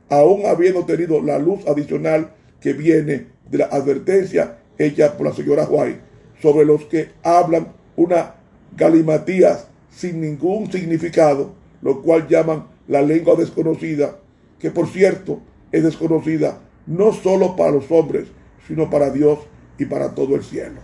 aún 0.08 0.46
habiendo 0.46 0.84
tenido 0.84 1.22
la 1.22 1.38
luz 1.38 1.66
adicional 1.66 2.32
que 2.60 2.72
viene 2.72 3.26
de 3.50 3.58
la 3.58 3.66
advertencia 3.66 4.58
hecha 4.78 5.16
por 5.16 5.28
la 5.28 5.34
señora 5.34 5.66
White 5.68 6.00
sobre 6.40 6.64
los 6.64 6.84
que 6.86 7.10
hablan 7.22 7.68
una 7.96 8.34
galimatías 8.76 9.68
sin 9.90 10.20
ningún 10.20 10.70
significado, 10.72 11.54
lo 11.82 12.02
cual 12.02 12.26
llaman 12.26 12.66
la 12.88 13.02
lengua 13.02 13.36
desconocida, 13.36 14.18
que 14.58 14.70
por 14.70 14.88
cierto 14.88 15.40
es 15.70 15.84
desconocida 15.84 16.58
no 16.86 17.12
solo 17.12 17.54
para 17.54 17.70
los 17.70 17.90
hombres, 17.90 18.28
sino 18.66 18.90
para 18.90 19.10
Dios 19.10 19.38
y 19.78 19.84
para 19.84 20.14
todo 20.14 20.34
el 20.34 20.42
cielo. 20.42 20.80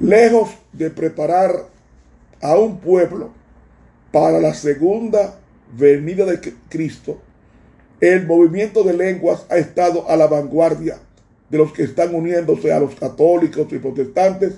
Lejos 0.00 0.48
de 0.72 0.88
preparar 0.88 1.66
a 2.40 2.58
un 2.58 2.78
pueblo 2.78 3.32
para 4.10 4.40
la 4.40 4.54
segunda 4.54 5.38
venida 5.76 6.24
de 6.24 6.40
Cristo, 6.70 7.20
el 8.00 8.26
movimiento 8.26 8.82
de 8.82 8.94
lenguas 8.94 9.44
ha 9.50 9.58
estado 9.58 10.08
a 10.08 10.16
la 10.16 10.26
vanguardia 10.26 10.98
de 11.50 11.58
los 11.58 11.74
que 11.74 11.82
están 11.82 12.14
uniéndose 12.14 12.72
a 12.72 12.80
los 12.80 12.94
católicos 12.94 13.66
y 13.72 13.78
protestantes, 13.78 14.54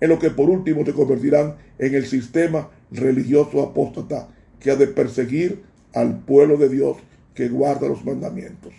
en 0.00 0.08
lo 0.08 0.18
que 0.18 0.30
por 0.30 0.50
último 0.50 0.84
se 0.84 0.92
convertirán 0.92 1.56
en 1.78 1.94
el 1.94 2.06
sistema 2.06 2.68
religioso 2.90 3.62
apóstata 3.62 4.26
que 4.58 4.72
ha 4.72 4.76
de 4.76 4.88
perseguir 4.88 5.62
al 5.94 6.18
pueblo 6.18 6.56
de 6.56 6.68
Dios 6.68 6.96
que 7.34 7.48
guarda 7.48 7.86
los 7.86 8.04
mandamientos. 8.04 8.72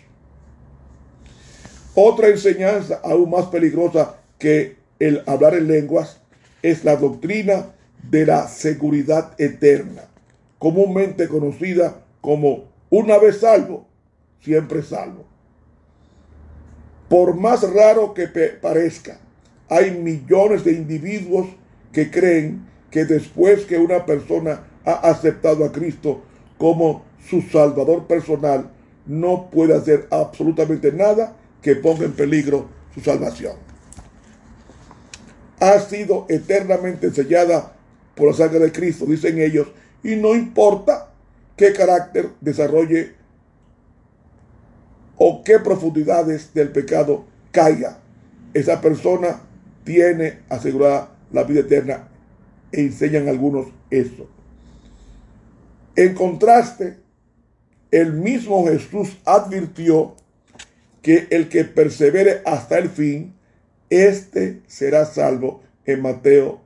Otra 1.95 2.27
enseñanza 2.27 2.99
aún 3.01 3.29
más 3.29 3.45
peligrosa 3.45 4.17
que 4.37 4.80
el 5.01 5.23
hablar 5.25 5.55
en 5.55 5.67
lenguas 5.67 6.21
es 6.61 6.85
la 6.85 6.95
doctrina 6.95 7.73
de 8.07 8.27
la 8.27 8.47
seguridad 8.47 9.33
eterna, 9.39 10.03
comúnmente 10.59 11.27
conocida 11.27 12.05
como 12.21 12.65
una 12.91 13.17
vez 13.17 13.39
salvo, 13.39 13.87
siempre 14.41 14.83
salvo. 14.83 15.25
Por 17.09 17.35
más 17.35 17.67
raro 17.73 18.13
que 18.13 18.27
parezca, 18.27 19.19
hay 19.69 19.89
millones 19.89 20.63
de 20.63 20.73
individuos 20.73 21.47
que 21.91 22.11
creen 22.11 22.67
que 22.91 23.05
después 23.05 23.65
que 23.65 23.79
una 23.79 24.05
persona 24.05 24.67
ha 24.85 25.09
aceptado 25.09 25.65
a 25.65 25.71
Cristo 25.71 26.21
como 26.59 27.05
su 27.27 27.41
Salvador 27.41 28.05
personal, 28.05 28.69
no 29.07 29.49
puede 29.49 29.73
hacer 29.73 30.05
absolutamente 30.11 30.91
nada 30.91 31.35
que 31.63 31.75
ponga 31.75 32.05
en 32.05 32.13
peligro 32.13 32.69
su 32.93 33.01
salvación. 33.01 33.70
Ha 35.61 35.79
sido 35.79 36.25
eternamente 36.27 37.11
sellada 37.11 37.73
por 38.15 38.27
la 38.27 38.33
sangre 38.33 38.59
de 38.59 38.71
Cristo, 38.73 39.05
dicen 39.05 39.39
ellos, 39.39 39.67
y 40.03 40.17
no 40.17 40.35
importa 40.35 41.13
qué 41.55 41.71
carácter 41.71 42.29
desarrolle 42.41 43.13
o 45.15 45.43
qué 45.43 45.59
profundidades 45.59 46.53
del 46.53 46.71
pecado 46.71 47.25
caiga, 47.51 47.99
esa 48.53 48.81
persona 48.81 49.41
tiene 49.83 50.39
asegurada 50.49 51.11
la 51.31 51.43
vida 51.43 51.61
eterna 51.61 52.07
e 52.71 52.81
enseñan 52.81 53.27
algunos 53.29 53.67
eso. 53.89 54.27
En 55.95 56.15
contraste, 56.15 56.97
el 57.91 58.13
mismo 58.13 58.65
Jesús 58.65 59.17
advirtió 59.25 60.15
que 61.01 61.27
el 61.29 61.49
que 61.49 61.65
persevere 61.65 62.41
hasta 62.45 62.77
el 62.77 62.89
fin, 62.89 63.35
éste 63.91 64.61
será 64.65 65.05
salvo 65.05 65.61
en 65.85 66.01
Mateo 66.01 66.61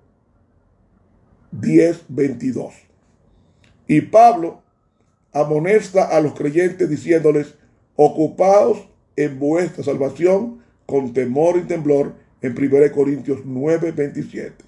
10, 1.52 2.06
22. 2.08 2.74
Y 3.88 4.02
Pablo 4.02 4.62
amonesta 5.34 6.06
a 6.06 6.22
los 6.22 6.34
creyentes 6.34 6.90
diciéndoles, 6.90 7.56
ocupaos 7.96 8.88
en 9.16 9.40
vuestra 9.40 9.84
salvación 9.84 10.62
con 10.86 11.14
temor 11.14 11.58
y 11.58 11.62
temblor 11.62 12.14
en 12.42 12.58
1 12.58 12.92
Corintios 12.94 13.40
9, 13.44 13.92
27. 13.92 14.64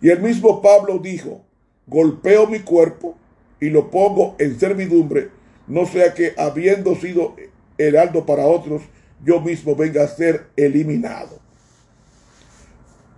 Y 0.00 0.10
el 0.10 0.20
mismo 0.20 0.62
Pablo 0.62 0.98
dijo, 0.98 1.44
golpeo 1.86 2.46
mi 2.46 2.60
cuerpo 2.60 3.16
y 3.60 3.70
lo 3.70 3.90
pongo 3.90 4.36
en 4.38 4.58
servidumbre, 4.58 5.30
no 5.66 5.86
sea 5.86 6.14
que 6.14 6.34
habiendo 6.36 6.94
sido 6.94 7.34
heraldo 7.78 8.26
para 8.26 8.46
otros, 8.46 8.82
yo 9.24 9.40
mismo 9.40 9.74
venga 9.74 10.04
a 10.04 10.08
ser 10.08 10.46
eliminado. 10.56 11.43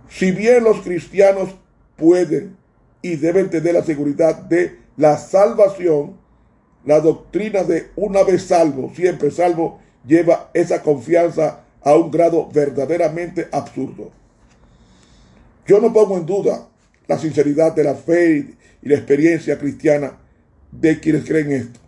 Si 0.09 0.31
bien 0.31 0.63
los 0.63 0.81
cristianos 0.81 1.49
pueden 1.95 2.55
y 3.01 3.15
deben 3.15 3.49
tener 3.49 3.73
la 3.73 3.83
seguridad 3.83 4.35
de 4.35 4.79
la 4.95 5.17
salvación, 5.17 6.17
la 6.85 6.99
doctrina 7.01 7.63
de 7.63 7.91
una 7.95 8.23
vez 8.23 8.43
salvo, 8.43 8.91
siempre 8.95 9.31
salvo, 9.31 9.79
lleva 10.05 10.49
esa 10.53 10.81
confianza 10.81 11.61
a 11.83 11.95
un 11.95 12.09
grado 12.11 12.49
verdaderamente 12.51 13.47
absurdo. 13.51 14.11
Yo 15.65 15.81
no 15.81 15.91
pongo 15.91 16.17
en 16.17 16.25
duda 16.25 16.67
la 17.07 17.17
sinceridad 17.17 17.73
de 17.75 17.83
la 17.83 17.95
fe 17.95 18.55
y 18.81 18.89
la 18.89 18.95
experiencia 18.95 19.57
cristiana 19.57 20.17
de 20.71 20.99
quienes 20.99 21.25
creen 21.25 21.51
esto. 21.51 21.79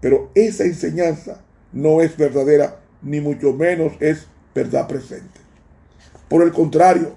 Pero 0.00 0.30
esa 0.34 0.64
enseñanza 0.64 1.40
no 1.72 2.02
es 2.02 2.16
verdadera, 2.16 2.80
ni 3.02 3.20
mucho 3.20 3.52
menos 3.54 3.92
es 4.00 4.26
verdad 4.54 4.86
presente. 4.86 5.40
Por 6.28 6.42
el 6.42 6.52
contrario, 6.52 7.14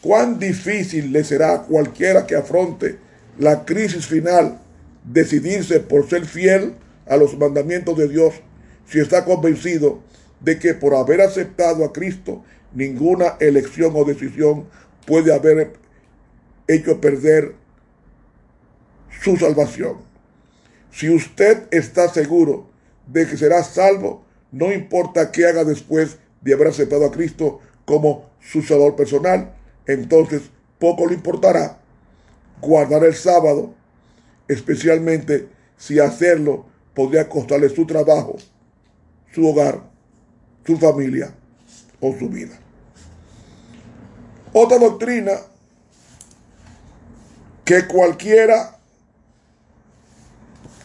cuán 0.00 0.38
difícil 0.38 1.12
le 1.12 1.24
será 1.24 1.54
a 1.54 1.62
cualquiera 1.62 2.26
que 2.26 2.36
afronte 2.36 2.98
la 3.38 3.64
crisis 3.64 4.06
final 4.06 4.60
decidirse 5.04 5.80
por 5.80 6.08
ser 6.08 6.26
fiel 6.26 6.74
a 7.06 7.16
los 7.16 7.36
mandamientos 7.36 7.96
de 7.96 8.08
Dios 8.08 8.34
si 8.86 9.00
está 9.00 9.24
convencido 9.24 10.02
de 10.40 10.58
que 10.58 10.74
por 10.74 10.94
haber 10.94 11.20
aceptado 11.20 11.84
a 11.84 11.92
Cristo 11.92 12.42
ninguna 12.72 13.36
elección 13.40 13.92
o 13.94 14.04
decisión 14.04 14.66
puede 15.06 15.34
haber 15.34 15.74
hecho 16.68 17.00
perder 17.00 17.54
su 19.22 19.36
salvación. 19.36 19.98
Si 20.92 21.10
usted 21.10 21.64
está 21.70 22.08
seguro 22.08 22.68
de 23.06 23.26
que 23.26 23.36
será 23.36 23.62
salvo, 23.64 24.24
no 24.52 24.72
importa 24.72 25.30
qué 25.30 25.46
haga 25.46 25.64
después 25.64 26.18
de 26.40 26.54
haber 26.54 26.68
aceptado 26.68 27.06
a 27.06 27.12
Cristo 27.12 27.60
como 27.84 28.30
su 28.40 28.62
salvador 28.62 28.96
personal, 28.96 29.54
entonces 29.86 30.42
poco 30.78 31.06
le 31.06 31.14
importará 31.14 31.78
guardar 32.60 33.04
el 33.04 33.14
sábado, 33.14 33.74
especialmente 34.48 35.48
si 35.76 35.98
hacerlo 35.98 36.66
podría 36.94 37.28
costarle 37.28 37.68
su 37.68 37.86
trabajo, 37.86 38.36
su 39.32 39.46
hogar, 39.46 39.82
su 40.66 40.76
familia 40.76 41.34
o 42.00 42.14
su 42.18 42.28
vida. 42.28 42.58
Otra 44.52 44.78
doctrina 44.78 45.32
que 47.64 47.86
cualquiera 47.86 48.76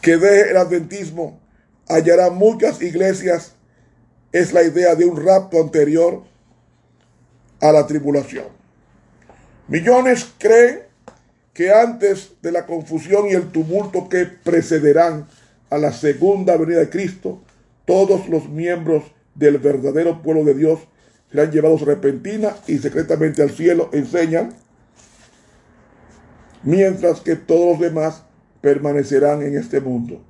que 0.00 0.16
deje 0.16 0.50
el 0.50 0.56
adventismo 0.56 1.40
hallará 1.88 2.30
muchas 2.30 2.80
iglesias 2.80 3.52
es 4.32 4.52
la 4.52 4.62
idea 4.62 4.94
de 4.94 5.04
un 5.04 5.16
rapto 5.16 5.60
anterior 5.60 6.22
a 7.60 7.72
la 7.72 7.86
tribulación. 7.86 8.55
Millones 9.68 10.32
creen 10.38 10.82
que 11.52 11.72
antes 11.72 12.32
de 12.42 12.52
la 12.52 12.66
confusión 12.66 13.28
y 13.28 13.32
el 13.32 13.50
tumulto 13.50 14.08
que 14.08 14.26
precederán 14.26 15.26
a 15.70 15.78
la 15.78 15.92
segunda 15.92 16.56
venida 16.56 16.78
de 16.78 16.90
Cristo, 16.90 17.40
todos 17.84 18.28
los 18.28 18.48
miembros 18.48 19.02
del 19.34 19.58
verdadero 19.58 20.22
pueblo 20.22 20.44
de 20.44 20.54
Dios 20.54 20.80
serán 21.30 21.50
llevados 21.50 21.82
repentina 21.82 22.54
y 22.66 22.78
secretamente 22.78 23.42
al 23.42 23.50
cielo, 23.50 23.90
enseñan 23.92 24.54
mientras 26.62 27.20
que 27.20 27.34
todos 27.34 27.72
los 27.72 27.80
demás 27.80 28.22
permanecerán 28.60 29.42
en 29.42 29.56
este 29.56 29.80
mundo. 29.80 30.22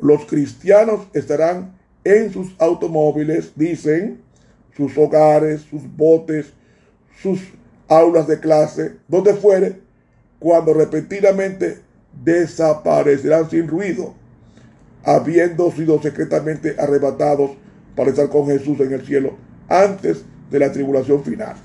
Los 0.00 0.26
cristianos 0.26 1.06
estarán 1.12 1.76
en 2.04 2.32
sus 2.32 2.54
automóviles, 2.58 3.52
dicen, 3.56 4.20
sus 4.76 4.96
hogares, 4.96 5.62
sus 5.62 5.82
botes, 5.96 6.52
sus 7.20 7.40
aulas 7.98 8.26
de 8.26 8.40
clase, 8.40 8.96
donde 9.08 9.34
fuere, 9.34 9.80
cuando 10.38 10.74
repentinamente 10.74 11.78
desaparecerán 12.24 13.48
sin 13.48 13.68
ruido, 13.68 14.14
habiendo 15.04 15.70
sido 15.72 16.00
secretamente 16.00 16.76
arrebatados 16.78 17.52
para 17.96 18.10
estar 18.10 18.28
con 18.28 18.46
Jesús 18.46 18.80
en 18.80 18.92
el 18.92 19.04
cielo 19.04 19.36
antes 19.68 20.24
de 20.50 20.58
la 20.58 20.72
tribulación 20.72 21.22
final. 21.22 21.56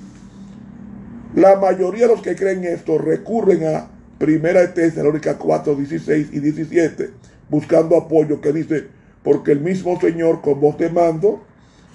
La 1.35 1.55
mayoría 1.57 2.07
de 2.07 2.13
los 2.13 2.21
que 2.21 2.35
creen 2.35 2.63
esto 2.63 2.97
recurren 2.97 3.75
a 3.75 3.89
Primera 4.17 4.73
Tesalónica 4.73 5.37
4, 5.37 5.75
16 5.75 6.29
y 6.31 6.39
17, 6.39 7.11
buscando 7.49 7.95
apoyo 7.97 8.41
que 8.41 8.53
dice, 8.53 8.87
porque 9.23 9.51
el 9.51 9.59
mismo 9.59 9.99
Señor 9.99 10.41
con 10.41 10.59
voz 10.59 10.77
de 10.77 10.89
mando, 10.89 11.43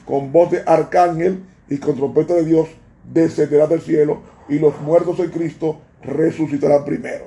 con 0.04 0.32
voz 0.32 0.50
de 0.50 0.62
arcángel 0.66 1.42
y 1.68 1.78
con 1.78 1.96
trompeta 1.96 2.34
de 2.34 2.44
Dios 2.44 2.68
descenderá 3.04 3.66
del 3.66 3.80
cielo 3.80 4.22
y 4.48 4.58
los 4.58 4.80
muertos 4.80 5.18
en 5.20 5.30
Cristo 5.30 5.80
resucitarán 6.02 6.84
primero. 6.84 7.26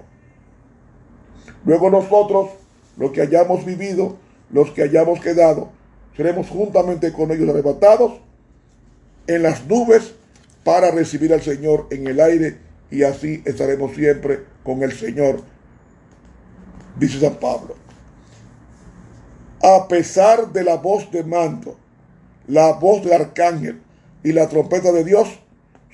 Luego 1.65 1.89
nosotros, 1.89 2.49
los 2.97 3.11
que 3.11 3.21
hayamos 3.21 3.65
vivido, 3.65 4.17
los 4.51 4.71
que 4.71 4.83
hayamos 4.83 5.19
quedado, 5.19 5.69
seremos 6.15 6.49
juntamente 6.49 7.11
con 7.11 7.31
ellos 7.31 7.49
arrebatados 7.49 8.13
en 9.27 9.43
las 9.43 9.65
nubes 9.65 10.13
para 10.63 10.91
recibir 10.91 11.33
al 11.33 11.41
Señor 11.41 11.87
en 11.91 12.07
el 12.07 12.19
aire 12.19 12.57
y 12.91 13.03
así 13.03 13.41
estaremos 13.45 13.93
siempre 13.93 14.45
con 14.63 14.83
el 14.83 14.93
Señor, 14.93 15.41
dice 16.97 17.19
San 17.19 17.35
Pablo. 17.35 17.75
A 19.61 19.87
pesar 19.87 20.51
de 20.51 20.63
la 20.63 20.75
voz 20.75 21.09
de 21.11 21.23
mando, 21.23 21.77
la 22.47 22.73
voz 22.73 23.03
del 23.03 23.13
arcángel 23.13 23.81
y 24.23 24.31
la 24.31 24.47
trompeta 24.47 24.91
de 24.91 25.03
Dios, 25.03 25.27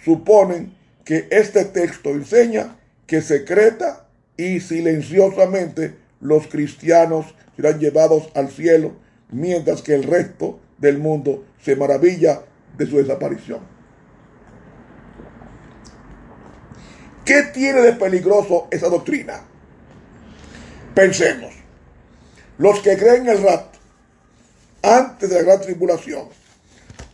suponen 0.04 0.76
que 1.06 1.28
este 1.32 1.66
texto 1.66 2.10
enseña 2.10 2.78
que 3.08 3.22
secreta 3.22 4.08
y 4.38 4.60
silenciosamente 4.60 5.96
los 6.20 6.48
cristianos 6.48 7.26
serán 7.56 7.80
llevados 7.80 8.30
al 8.36 8.50
cielo, 8.50 8.94
mientras 9.30 9.82
que 9.82 9.94
el 9.94 10.04
resto 10.04 10.60
del 10.78 10.98
mundo 10.98 11.46
se 11.62 11.76
maravilla 11.76 12.42
de 12.78 12.88
su 12.88 12.98
desaparición. 12.98 13.60
¿Qué 17.26 17.44
tiene 17.54 17.82
de 17.82 17.94
peligroso 17.94 18.68
esa 18.72 18.90
doctrina? 18.90 19.42
Pensemos, 20.96 21.54
los 22.58 22.80
que 22.80 22.98
creen 22.98 23.28
el 23.28 23.42
rapto 23.42 23.80
antes 24.84 25.30
de 25.30 25.36
la 25.36 25.44
gran 25.44 25.62
tribulación, 25.62 26.28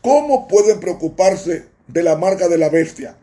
¿cómo 0.01 0.47
pueden 0.47 0.79
preocuparse 0.79 1.65
de 1.87 2.03
la 2.03 2.15
marca 2.15 2.47
de 2.47 2.57
la 2.57 2.69
bestia 2.69 3.15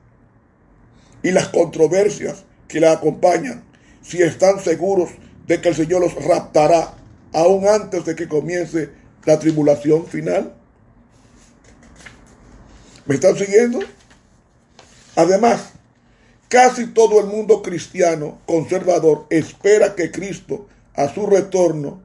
y 1.22 1.30
las 1.30 1.48
controversias 1.48 2.44
que 2.68 2.80
la 2.80 2.92
acompañan 2.92 3.64
si 4.02 4.22
están 4.22 4.60
seguros 4.60 5.10
de 5.46 5.60
que 5.60 5.70
el 5.70 5.74
Señor 5.74 6.00
los 6.00 6.14
raptará 6.14 6.94
aún 7.32 7.66
antes 7.66 8.04
de 8.04 8.14
que 8.14 8.28
comience 8.28 8.90
la 9.24 9.38
tribulación 9.38 10.06
final? 10.06 10.54
¿Me 13.06 13.14
están 13.14 13.36
siguiendo? 13.36 13.80
Además, 15.16 15.74
Casi 16.54 16.86
todo 16.86 17.18
el 17.18 17.26
mundo 17.26 17.62
cristiano 17.62 18.38
conservador 18.46 19.26
espera 19.28 19.96
que 19.96 20.12
Cristo, 20.12 20.68
a 20.94 21.12
su 21.12 21.26
retorno, 21.26 22.00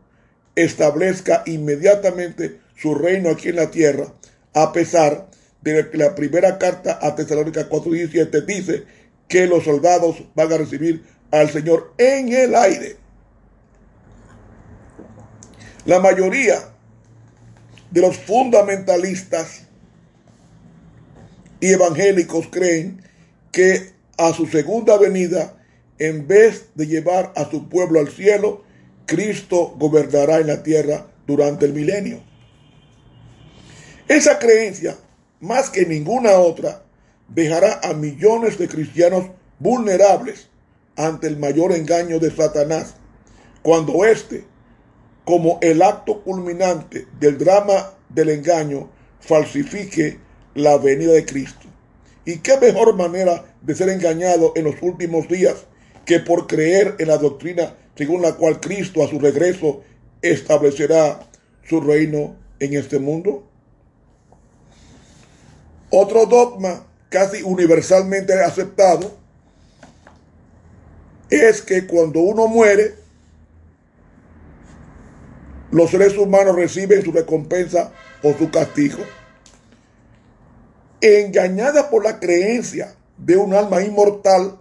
establezca 0.56 1.44
inmediatamente 1.46 2.60
su 2.76 2.96
reino 2.96 3.30
aquí 3.30 3.50
en 3.50 3.58
la 3.58 3.70
tierra, 3.70 4.12
a 4.56 4.74
pesar 4.74 5.30
de 5.62 5.90
la 5.94 6.16
primera 6.16 6.58
carta 6.58 7.00
a 7.02 7.16
Tesalónica 7.16 7.70
4.17 7.70 8.46
dice 8.46 8.84
que 9.28 9.46
los 9.46 9.64
soldados 9.64 10.24
van 10.36 10.52
a 10.54 10.58
recibir 10.58 11.04
al 11.32 11.50
Señor 11.50 11.94
en 11.98 12.34
el 12.34 12.56
aire. 12.56 12.98
La 15.86 16.00
mayoría 16.00 16.60
de 17.92 18.02
los 18.02 18.18
fundamentalistas 18.18 19.64
y 21.60 21.68
evangélicos 21.68 22.48
creen 22.48 23.02
que 23.52 23.92
a 24.18 24.34
su 24.34 24.46
segunda 24.48 24.98
venida, 24.98 25.56
en 25.98 26.28
vez 26.28 26.70
de 26.76 26.88
llevar 26.88 27.34
a 27.36 27.50
su 27.50 27.70
pueblo 27.70 28.00
al 28.00 28.10
cielo, 28.10 28.64
Cristo 29.06 29.76
gobernará 29.78 30.38
en 30.38 30.48
la 30.48 30.64
tierra 30.64 31.08
durante 31.26 31.66
el 31.66 31.74
milenio. 31.74 32.22
Esa 34.08 34.40
creencia, 34.40 34.98
más 35.40 35.70
que 35.70 35.86
ninguna 35.86 36.38
otra, 36.40 36.84
dejará 37.28 37.80
a 37.84 37.94
millones 37.94 38.58
de 38.58 38.68
cristianos 38.68 39.26
vulnerables 39.60 40.50
ante 40.96 41.28
el 41.28 41.38
mayor 41.38 41.72
engaño 41.72 42.20
de 42.20 42.32
Satanás, 42.32 42.96
cuando 43.62 44.06
éste, 44.06 44.44
como 45.24 45.60
el 45.62 45.82
acto 45.82 46.22
culminante 46.24 47.08
del 47.20 47.38
drama 47.38 47.94
del 48.10 48.30
engaño, 48.30 48.90
falsifique 49.20 50.20
la 50.56 50.78
venida 50.78 51.14
de 51.14 51.26
Cristo. 51.26 51.68
¿Y 52.26 52.40
qué 52.40 52.58
mejor 52.58 52.96
manera 52.96 53.46
de 53.62 53.76
ser 53.76 53.90
engañado 53.90 54.54
en 54.56 54.66
los 54.66 54.76
últimos 54.82 55.28
días 55.28 55.66
que 56.06 56.20
por 56.20 56.48
creer 56.48 56.96
en 57.00 57.08
la 57.08 57.18
doctrina 57.18 57.76
según 57.96 58.22
la 58.22 58.36
cual 58.36 58.60
Cristo 58.60 59.04
a 59.04 59.10
su 59.10 59.20
regreso 59.20 59.82
establecerá 60.22 61.30
su 61.64 61.82
reino 61.82 62.36
en 62.60 62.74
este 62.74 63.00
mundo? 63.00 63.49
Otro 65.92 66.26
dogma 66.26 66.86
casi 67.10 67.42
universalmente 67.42 68.34
aceptado 68.44 69.18
es 71.30 71.62
que 71.62 71.88
cuando 71.88 72.20
uno 72.20 72.48
muere, 72.48 72.96
los 75.72 75.92
seres 75.92 76.18
humanos 76.18 76.56
reciben 76.56 77.04
su 77.04 77.12
recompensa 77.12 77.92
o 78.24 78.34
su 78.34 78.50
castigo 78.50 79.04
engañada 81.02 81.90
por 81.90 82.04
la 82.04 82.20
creencia 82.20 82.96
de 83.18 83.38
un 83.38 83.54
alma 83.54 83.82
inmortal, 83.82 84.60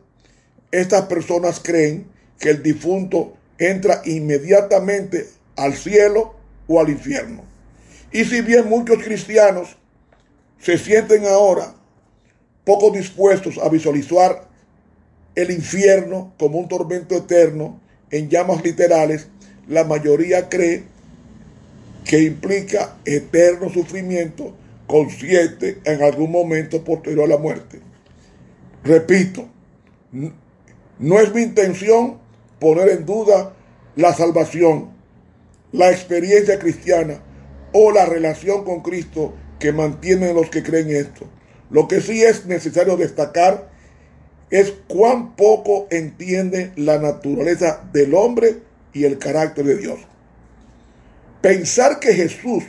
estas 0.71 1.07
personas 1.07 1.61
creen 1.61 2.07
que 2.39 2.51
el 2.51 2.63
difunto 2.63 3.37
entra 3.59 4.03
inmediatamente 4.05 5.29
al 5.57 5.75
cielo 5.75 6.35
o 6.67 6.81
al 6.81 6.91
infierno. 6.91 7.43
Y 8.13 8.25
si 8.25 8.41
bien 8.43 8.69
muchos 8.69 9.03
cristianos 9.03 9.77
se 10.61 10.79
sienten 10.79 11.25
ahora 11.27 11.75
poco 12.65 12.91
dispuestos 12.91 13.59
a 13.59 13.69
visualizar 13.69 14.49
el 15.35 15.51
infierno 15.51 16.35
como 16.39 16.59
un 16.59 16.69
tormento 16.69 17.17
eterno 17.17 17.81
en 18.11 18.29
llamas 18.29 18.65
literales, 18.65 19.29
la 19.69 19.85
mayoría 19.85 20.49
cree 20.49 20.85
que 22.05 22.23
implica 22.23 22.97
eterno 23.05 23.71
sufrimiento 23.71 24.55
consciente 24.87 25.79
en 25.85 26.03
algún 26.03 26.33
momento 26.33 26.83
posterior 26.83 27.25
a 27.25 27.29
la 27.29 27.37
muerte. 27.37 27.81
Repito, 28.83 29.49
no 30.99 31.21
es 31.21 31.35
mi 31.35 31.43
intención 31.43 32.19
poner 32.59 32.89
en 32.89 33.05
duda 33.05 33.55
la 33.95 34.15
salvación, 34.15 34.91
la 35.73 35.91
experiencia 35.91 36.59
cristiana 36.59 37.23
o 37.73 37.93
la 37.93 38.07
relación 38.07 38.65
con 38.65 38.81
Cristo 38.81 39.35
que 39.59 39.73
mantienen 39.73 40.35
los 40.35 40.51
que 40.51 40.63
creen 40.63 40.91
esto. 40.91 41.27
Lo 41.71 41.89
que 41.89 42.01
sí 42.01 42.23
es 42.23 42.47
necesario 42.47 42.97
destacar 42.97 43.71
es 44.51 44.73
cuán 44.87 45.37
poco 45.37 45.87
entienden 45.91 46.73
la 46.77 46.99
naturaleza 46.99 47.85
del 47.93 48.15
hombre 48.15 48.63
y 48.93 49.05
el 49.05 49.19
carácter 49.19 49.65
de 49.67 49.77
Dios. 49.77 50.01
Pensar 51.43 52.01
que 52.01 52.15
Jesús 52.15 52.65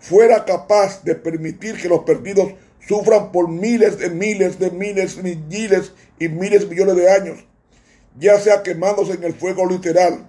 fuera 0.00 0.44
capaz 0.44 1.02
de 1.04 1.14
permitir 1.14 1.80
que 1.80 1.88
los 1.88 2.00
perdidos 2.00 2.54
sufran 2.86 3.32
por 3.32 3.48
miles 3.48 3.98
de 3.98 4.10
miles 4.10 4.58
de 4.58 4.70
miles, 4.70 5.22
miles 5.22 5.92
y 6.18 6.28
miles 6.28 6.68
millones 6.68 6.96
de 6.96 7.10
años, 7.10 7.44
ya 8.18 8.38
sea 8.40 8.62
quemándose 8.62 9.12
en 9.12 9.24
el 9.24 9.34
fuego 9.34 9.66
literal 9.66 10.26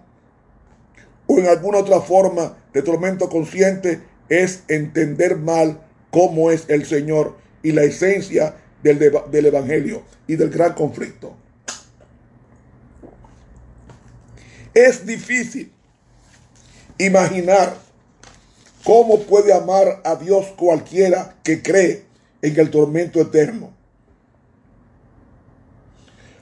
o 1.28 1.38
en 1.38 1.48
alguna 1.48 1.80
otra 1.80 2.02
forma 2.02 2.58
de 2.74 2.82
tormento 2.82 3.30
consciente, 3.30 4.02
es 4.30 4.64
entender 4.68 5.36
mal 5.38 5.82
cómo 6.12 6.52
es 6.52 6.66
el 6.70 6.86
Señor 6.86 7.38
y 7.62 7.72
la 7.72 7.84
esencia 7.84 8.56
del, 8.82 9.00
del 9.32 9.46
Evangelio 9.46 10.04
y 10.28 10.36
del 10.36 10.50
gran 10.50 10.74
conflicto. 10.74 11.36
Es 14.74 15.06
difícil 15.06 15.72
imaginar 16.98 17.76
¿Cómo 18.84 19.20
puede 19.20 19.54
amar 19.54 20.02
a 20.04 20.16
Dios 20.16 20.48
cualquiera 20.58 21.36
que 21.44 21.62
cree 21.62 22.06
en 22.42 22.60
el 22.60 22.72
tormento 22.72 23.20
eterno? 23.20 23.74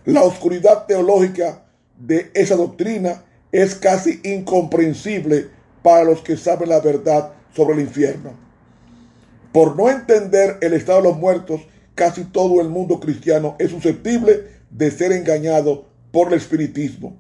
La 0.05 0.21
oscuridad 0.23 0.85
teológica 0.85 1.65
de 1.97 2.31
esa 2.33 2.55
doctrina 2.55 3.23
es 3.51 3.75
casi 3.75 4.21
incomprensible 4.23 5.49
para 5.81 6.03
los 6.03 6.21
que 6.21 6.37
saben 6.37 6.69
la 6.69 6.79
verdad 6.79 7.33
sobre 7.57 7.73
el 7.73 7.81
infierno. 7.81 8.33
Por 9.51 9.75
no 9.75 9.89
entender 9.89 10.59
el 10.61 10.73
estado 10.73 11.01
de 11.01 11.09
los 11.09 11.17
muertos, 11.17 11.61
casi 11.95 12.23
todo 12.25 12.61
el 12.61 12.69
mundo 12.69 12.99
cristiano 12.99 13.55
es 13.57 13.71
susceptible 13.71 14.43
de 14.69 14.91
ser 14.91 15.11
engañado 15.11 15.85
por 16.11 16.27
el 16.27 16.35
espiritismo. 16.35 17.17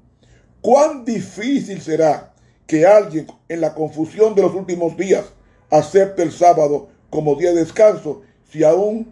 ¿Cuán 0.61 1.03
difícil 1.03 1.81
será 1.81 2.33
que 2.67 2.85
alguien 2.85 3.25
en 3.49 3.61
la 3.61 3.73
confusión 3.73 4.35
de 4.35 4.43
los 4.43 4.53
últimos 4.53 4.95
días 4.95 5.25
acepte 5.71 6.21
el 6.21 6.31
sábado 6.31 6.89
como 7.09 7.35
día 7.35 7.49
de 7.49 7.61
descanso, 7.61 8.21
si 8.51 8.63
aún, 8.63 9.07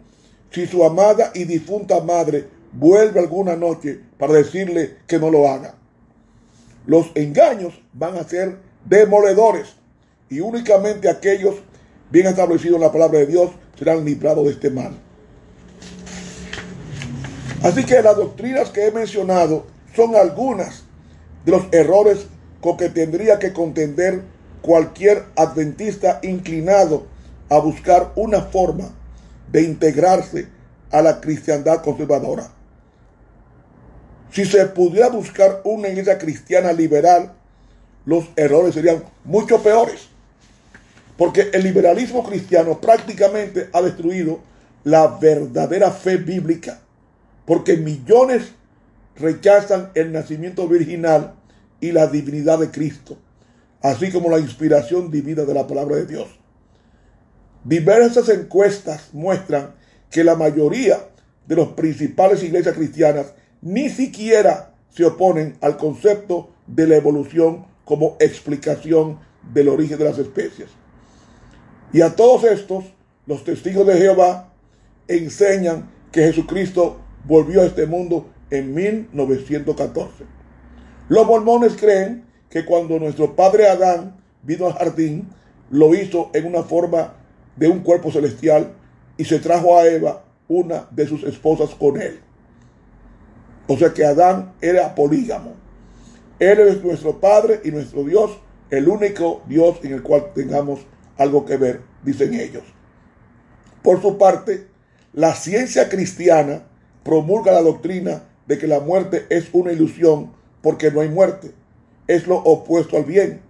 si 0.52 0.66
su 0.66 0.84
amada 0.84 1.32
y 1.34 1.42
difunta 1.42 2.00
madre 2.00 2.46
vuelve 2.72 3.18
alguna 3.18 3.56
noche 3.56 3.98
para 4.16 4.34
decirle 4.34 4.98
que 5.08 5.18
no 5.18 5.30
lo 5.30 5.48
haga. 5.48 5.74
Los 6.86 7.10
engaños 7.16 7.80
van 7.92 8.16
a 8.16 8.22
ser 8.22 8.58
demoledores 8.84 9.74
y 10.28 10.40
únicamente 10.40 11.08
aquellos 11.08 11.56
bien 12.10 12.26
establecidos 12.26 12.76
en 12.76 12.82
la 12.82 12.92
palabra 12.92 13.20
de 13.20 13.26
Dios 13.26 13.50
serán 13.78 14.04
librados 14.04 14.44
de 14.44 14.52
este 14.52 14.70
mal. 14.70 14.92
Así 17.62 17.84
que 17.84 18.02
las 18.02 18.16
doctrinas 18.16 18.70
que 18.70 18.86
he 18.86 18.90
mencionado 18.90 19.66
son 19.94 20.14
algunas 20.14 20.84
de 21.44 21.52
los 21.52 21.64
errores 21.72 22.26
con 22.60 22.76
que 22.76 22.88
tendría 22.88 23.38
que 23.38 23.52
contender 23.52 24.22
cualquier 24.60 25.24
adventista 25.36 26.20
inclinado 26.22 27.06
a 27.48 27.58
buscar 27.58 28.12
una 28.16 28.42
forma 28.42 28.90
de 29.50 29.62
integrarse 29.62 30.48
a 30.90 31.02
la 31.02 31.20
cristiandad 31.20 31.82
conservadora. 31.82 32.50
Si 34.32 34.44
se 34.44 34.66
pudiera 34.66 35.08
buscar 35.08 35.60
una 35.64 35.88
iglesia 35.88 36.18
cristiana 36.18 36.72
liberal, 36.72 37.32
los 38.04 38.26
errores 38.36 38.74
serían 38.74 39.04
mucho 39.24 39.62
peores. 39.62 40.08
Porque 41.16 41.50
el 41.52 41.62
liberalismo 41.62 42.22
cristiano 42.24 42.80
prácticamente 42.80 43.68
ha 43.72 43.82
destruido 43.82 44.40
la 44.84 45.06
verdadera 45.06 45.90
fe 45.90 46.16
bíblica. 46.16 46.80
Porque 47.44 47.76
millones 47.76 48.52
rechazan 49.16 49.90
el 49.94 50.12
nacimiento 50.12 50.68
virginal 50.68 51.34
y 51.80 51.92
la 51.92 52.06
divinidad 52.06 52.58
de 52.58 52.70
Cristo, 52.70 53.18
así 53.82 54.10
como 54.10 54.30
la 54.30 54.38
inspiración 54.38 55.10
divina 55.10 55.42
de 55.42 55.54
la 55.54 55.66
palabra 55.66 55.96
de 55.96 56.06
Dios. 56.06 56.28
Diversas 57.64 58.28
encuestas 58.28 59.10
muestran 59.12 59.74
que 60.10 60.24
la 60.24 60.36
mayoría 60.36 60.98
de 61.46 61.56
las 61.56 61.68
principales 61.68 62.42
iglesias 62.42 62.76
cristianas 62.76 63.34
ni 63.60 63.88
siquiera 63.88 64.74
se 64.90 65.04
oponen 65.04 65.56
al 65.60 65.76
concepto 65.76 66.50
de 66.66 66.86
la 66.86 66.96
evolución 66.96 67.66
como 67.84 68.16
explicación 68.20 69.18
del 69.52 69.68
origen 69.68 69.98
de 69.98 70.04
las 70.04 70.18
especies. 70.18 70.68
Y 71.96 72.02
a 72.02 72.14
todos 72.14 72.44
estos, 72.44 72.84
los 73.24 73.42
testigos 73.42 73.86
de 73.86 73.96
Jehová 73.96 74.52
enseñan 75.08 75.88
que 76.12 76.24
Jesucristo 76.24 76.98
volvió 77.24 77.62
a 77.62 77.64
este 77.64 77.86
mundo 77.86 78.26
en 78.50 78.74
1914. 78.74 80.24
Los 81.08 81.26
mormones 81.26 81.74
creen 81.74 82.26
que 82.50 82.66
cuando 82.66 82.98
nuestro 82.98 83.34
padre 83.34 83.70
Adán 83.70 84.14
vino 84.42 84.66
al 84.66 84.74
jardín, 84.74 85.30
lo 85.70 85.94
hizo 85.94 86.28
en 86.34 86.44
una 86.44 86.64
forma 86.64 87.14
de 87.56 87.68
un 87.68 87.78
cuerpo 87.78 88.12
celestial 88.12 88.74
y 89.16 89.24
se 89.24 89.38
trajo 89.38 89.78
a 89.78 89.86
Eva, 89.86 90.22
una 90.48 90.88
de 90.90 91.06
sus 91.06 91.24
esposas, 91.24 91.70
con 91.74 91.98
él. 91.98 92.20
O 93.68 93.78
sea 93.78 93.94
que 93.94 94.04
Adán 94.04 94.52
era 94.60 94.94
polígamo. 94.94 95.54
Él 96.40 96.58
es 96.60 96.84
nuestro 96.84 97.18
Padre 97.18 97.62
y 97.64 97.70
nuestro 97.70 98.04
Dios, 98.04 98.32
el 98.68 98.86
único 98.86 99.40
Dios 99.48 99.78
en 99.82 99.94
el 99.94 100.02
cual 100.02 100.34
tengamos 100.34 100.80
algo 101.18 101.44
que 101.44 101.56
ver, 101.56 101.82
dicen 102.02 102.34
ellos. 102.34 102.64
Por 103.82 104.02
su 104.02 104.18
parte, 104.18 104.66
la 105.12 105.34
ciencia 105.34 105.88
cristiana 105.88 106.64
promulga 107.04 107.52
la 107.52 107.62
doctrina 107.62 108.24
de 108.46 108.58
que 108.58 108.66
la 108.66 108.80
muerte 108.80 109.26
es 109.30 109.48
una 109.52 109.72
ilusión 109.72 110.32
porque 110.60 110.90
no 110.90 111.00
hay 111.00 111.08
muerte. 111.08 111.52
Es 112.06 112.26
lo 112.26 112.36
opuesto 112.36 112.96
al 112.96 113.04
bien, 113.04 113.40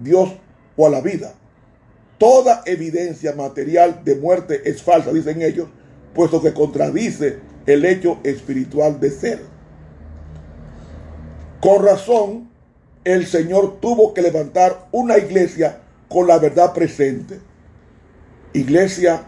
Dios 0.00 0.30
o 0.76 0.86
a 0.86 0.90
la 0.90 1.00
vida. 1.00 1.34
Toda 2.18 2.62
evidencia 2.66 3.34
material 3.34 4.02
de 4.04 4.16
muerte 4.16 4.62
es 4.64 4.82
falsa, 4.82 5.12
dicen 5.12 5.42
ellos, 5.42 5.68
puesto 6.14 6.40
que 6.40 6.54
contradice 6.54 7.38
el 7.66 7.84
hecho 7.84 8.18
espiritual 8.22 9.00
de 9.00 9.10
ser. 9.10 9.40
Con 11.60 11.84
razón, 11.84 12.50
el 13.04 13.26
Señor 13.26 13.80
tuvo 13.80 14.14
que 14.14 14.22
levantar 14.22 14.88
una 14.92 15.18
iglesia 15.18 15.81
con 16.12 16.26
la 16.26 16.38
verdad 16.38 16.74
presente. 16.74 17.40
Iglesia 18.52 19.24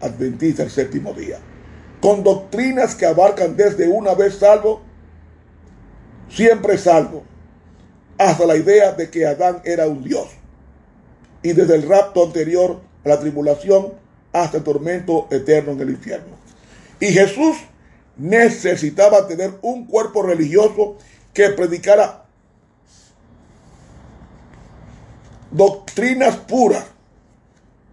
adventista 0.00 0.62
el 0.62 0.70
séptimo 0.70 1.14
día. 1.14 1.38
Con 2.00 2.22
doctrinas 2.22 2.94
que 2.94 3.06
abarcan 3.06 3.56
desde 3.56 3.88
una 3.88 4.14
vez 4.14 4.36
salvo, 4.36 4.82
siempre 6.28 6.76
salvo, 6.76 7.24
hasta 8.18 8.44
la 8.44 8.56
idea 8.56 8.92
de 8.92 9.08
que 9.08 9.26
Adán 9.26 9.62
era 9.64 9.88
un 9.88 10.04
Dios 10.04 10.28
y 11.42 11.52
desde 11.52 11.76
el 11.76 11.88
rapto 11.88 12.24
anterior 12.24 12.80
a 13.04 13.08
la 13.08 13.18
tribulación 13.18 13.94
hasta 14.32 14.58
el 14.58 14.64
tormento 14.64 15.28
eterno 15.30 15.72
en 15.72 15.80
el 15.80 15.90
infierno. 15.90 16.36
Y 17.00 17.06
Jesús 17.06 17.56
necesitaba 18.16 19.26
tener 19.26 19.52
un 19.62 19.86
cuerpo 19.86 20.22
religioso 20.22 20.98
que 21.32 21.48
predicara 21.50 22.27
doctrinas 25.50 26.36
puras. 26.36 26.84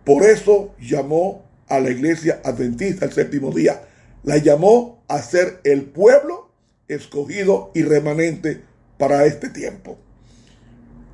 Por 0.04 0.24
eso 0.24 0.74
llamó 0.80 1.44
a 1.68 1.80
la 1.80 1.90
iglesia 1.90 2.42
adventista 2.44 3.06
el 3.06 3.14
séptimo 3.14 3.52
día. 3.52 3.82
La 4.24 4.38
llamó 4.38 5.04
a 5.08 5.22
ser 5.22 5.60
el 5.64 5.84
pueblo 5.84 6.50
escogido 6.88 7.72
y 7.74 7.84
remanente 7.84 8.62
para 8.98 9.26
este 9.26 9.50
tiempo. 9.50 9.98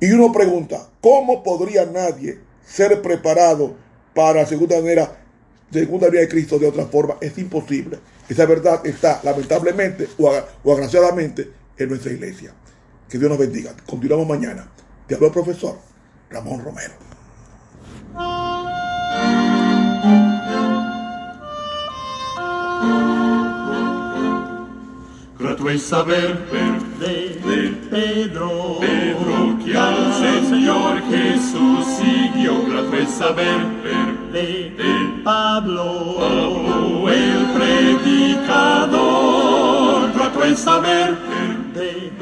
Y 0.00 0.12
uno 0.12 0.32
pregunta, 0.32 0.88
¿cómo 1.00 1.42
podría 1.42 1.86
nadie 1.86 2.40
ser 2.66 3.00
preparado 3.02 3.76
para 4.14 4.46
segunda 4.46 4.76
manera, 4.76 5.24
segunda 5.70 6.06
venida 6.06 6.22
de 6.22 6.28
Cristo 6.28 6.58
de 6.58 6.66
otra 6.66 6.86
forma? 6.86 7.16
Es 7.20 7.38
imposible. 7.38 7.98
Esa 8.28 8.46
verdad 8.46 8.84
está 8.84 9.20
lamentablemente 9.22 10.08
o, 10.18 10.72
agraciadamente 10.72 11.50
en 11.78 11.88
nuestra 11.88 12.12
iglesia. 12.12 12.52
Que 13.08 13.18
Dios 13.18 13.30
nos 13.30 13.38
bendiga. 13.38 13.74
Continuamos 13.86 14.26
mañana. 14.26 14.70
Te 15.06 15.14
hablo 15.14 15.30
profesor 15.30 15.91
Ramón 16.32 16.64
Romero. 16.64 16.94
Grato 25.38 25.70
es 25.70 25.82
saber 25.82 26.38
de, 27.00 27.30
de 27.40 27.70
Pedro, 27.90 28.78
Pedro 28.80 29.58
que 29.64 29.76
al 29.76 30.14
Señor 30.14 31.02
Jesús 31.10 31.84
siguió. 31.98 32.64
Grato 32.66 32.96
es 32.96 33.10
saber 33.10 33.66
de, 34.32 34.70
de 34.70 35.22
Pablo, 35.24 36.16
Pablo, 36.18 37.08
el 37.08 37.46
predicador. 37.56 39.02
Grato 40.14 40.44
es 40.44 40.58
saber 40.60 41.18
de, 41.18 41.31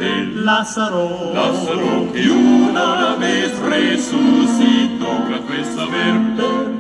de 0.01 0.27
Lázaro, 0.35 1.33
Lázaro 1.35 2.11
que 2.13 2.31
una 2.31 3.17
vez 3.17 3.57
resucitó. 3.59 5.07
Grato 5.29 5.53
es 5.61 5.67
saber 5.75 6.15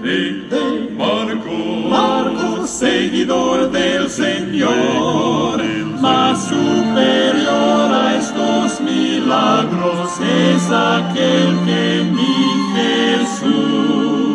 de, 0.02 0.18
de 0.48 0.64
Marcos, 0.96 1.90
Marcos, 1.90 2.70
seguidor 2.70 3.70
del 3.70 4.08
Señor. 4.08 5.62
Más 6.00 6.44
superior 6.48 7.92
a 7.92 8.16
estos 8.16 8.80
milagros 8.80 10.18
es 10.20 10.70
aquel 10.70 11.58
que 11.66 12.04
mi 12.10 12.40
Jesús 12.74 14.30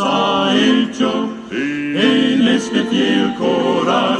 ha 0.00 0.52
hecho 0.56 1.28
en 1.52 2.48
este 2.48 2.82
fiel 2.84 3.34
corazón, 3.36 4.19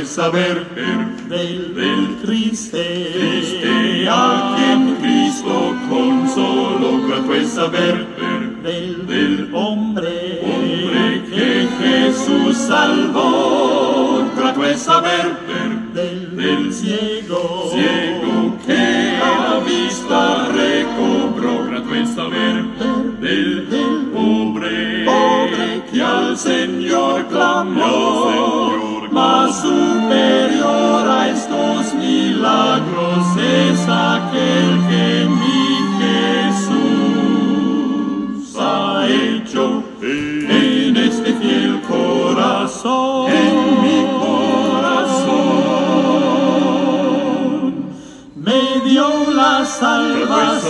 es 0.00 0.08
saber 0.08 0.66
del, 1.28 1.74
del 1.74 2.16
triste, 2.22 3.10
triste 3.12 4.08
a 4.08 4.54
quien 4.56 4.96
Cristo 4.96 5.76
consoló. 5.88 7.06
Grato 7.06 7.34
es 7.34 7.50
saber 7.50 8.06
del, 8.62 9.06
del 9.06 9.54
hombre, 9.54 10.40
hombre 10.42 11.22
que 11.30 11.68
Jesús 11.82 12.56
salvó. 12.56 14.24
Grato 14.36 14.64
es 14.64 14.80
saber 14.80 15.36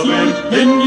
salvación 0.01 0.51
en 0.51 0.80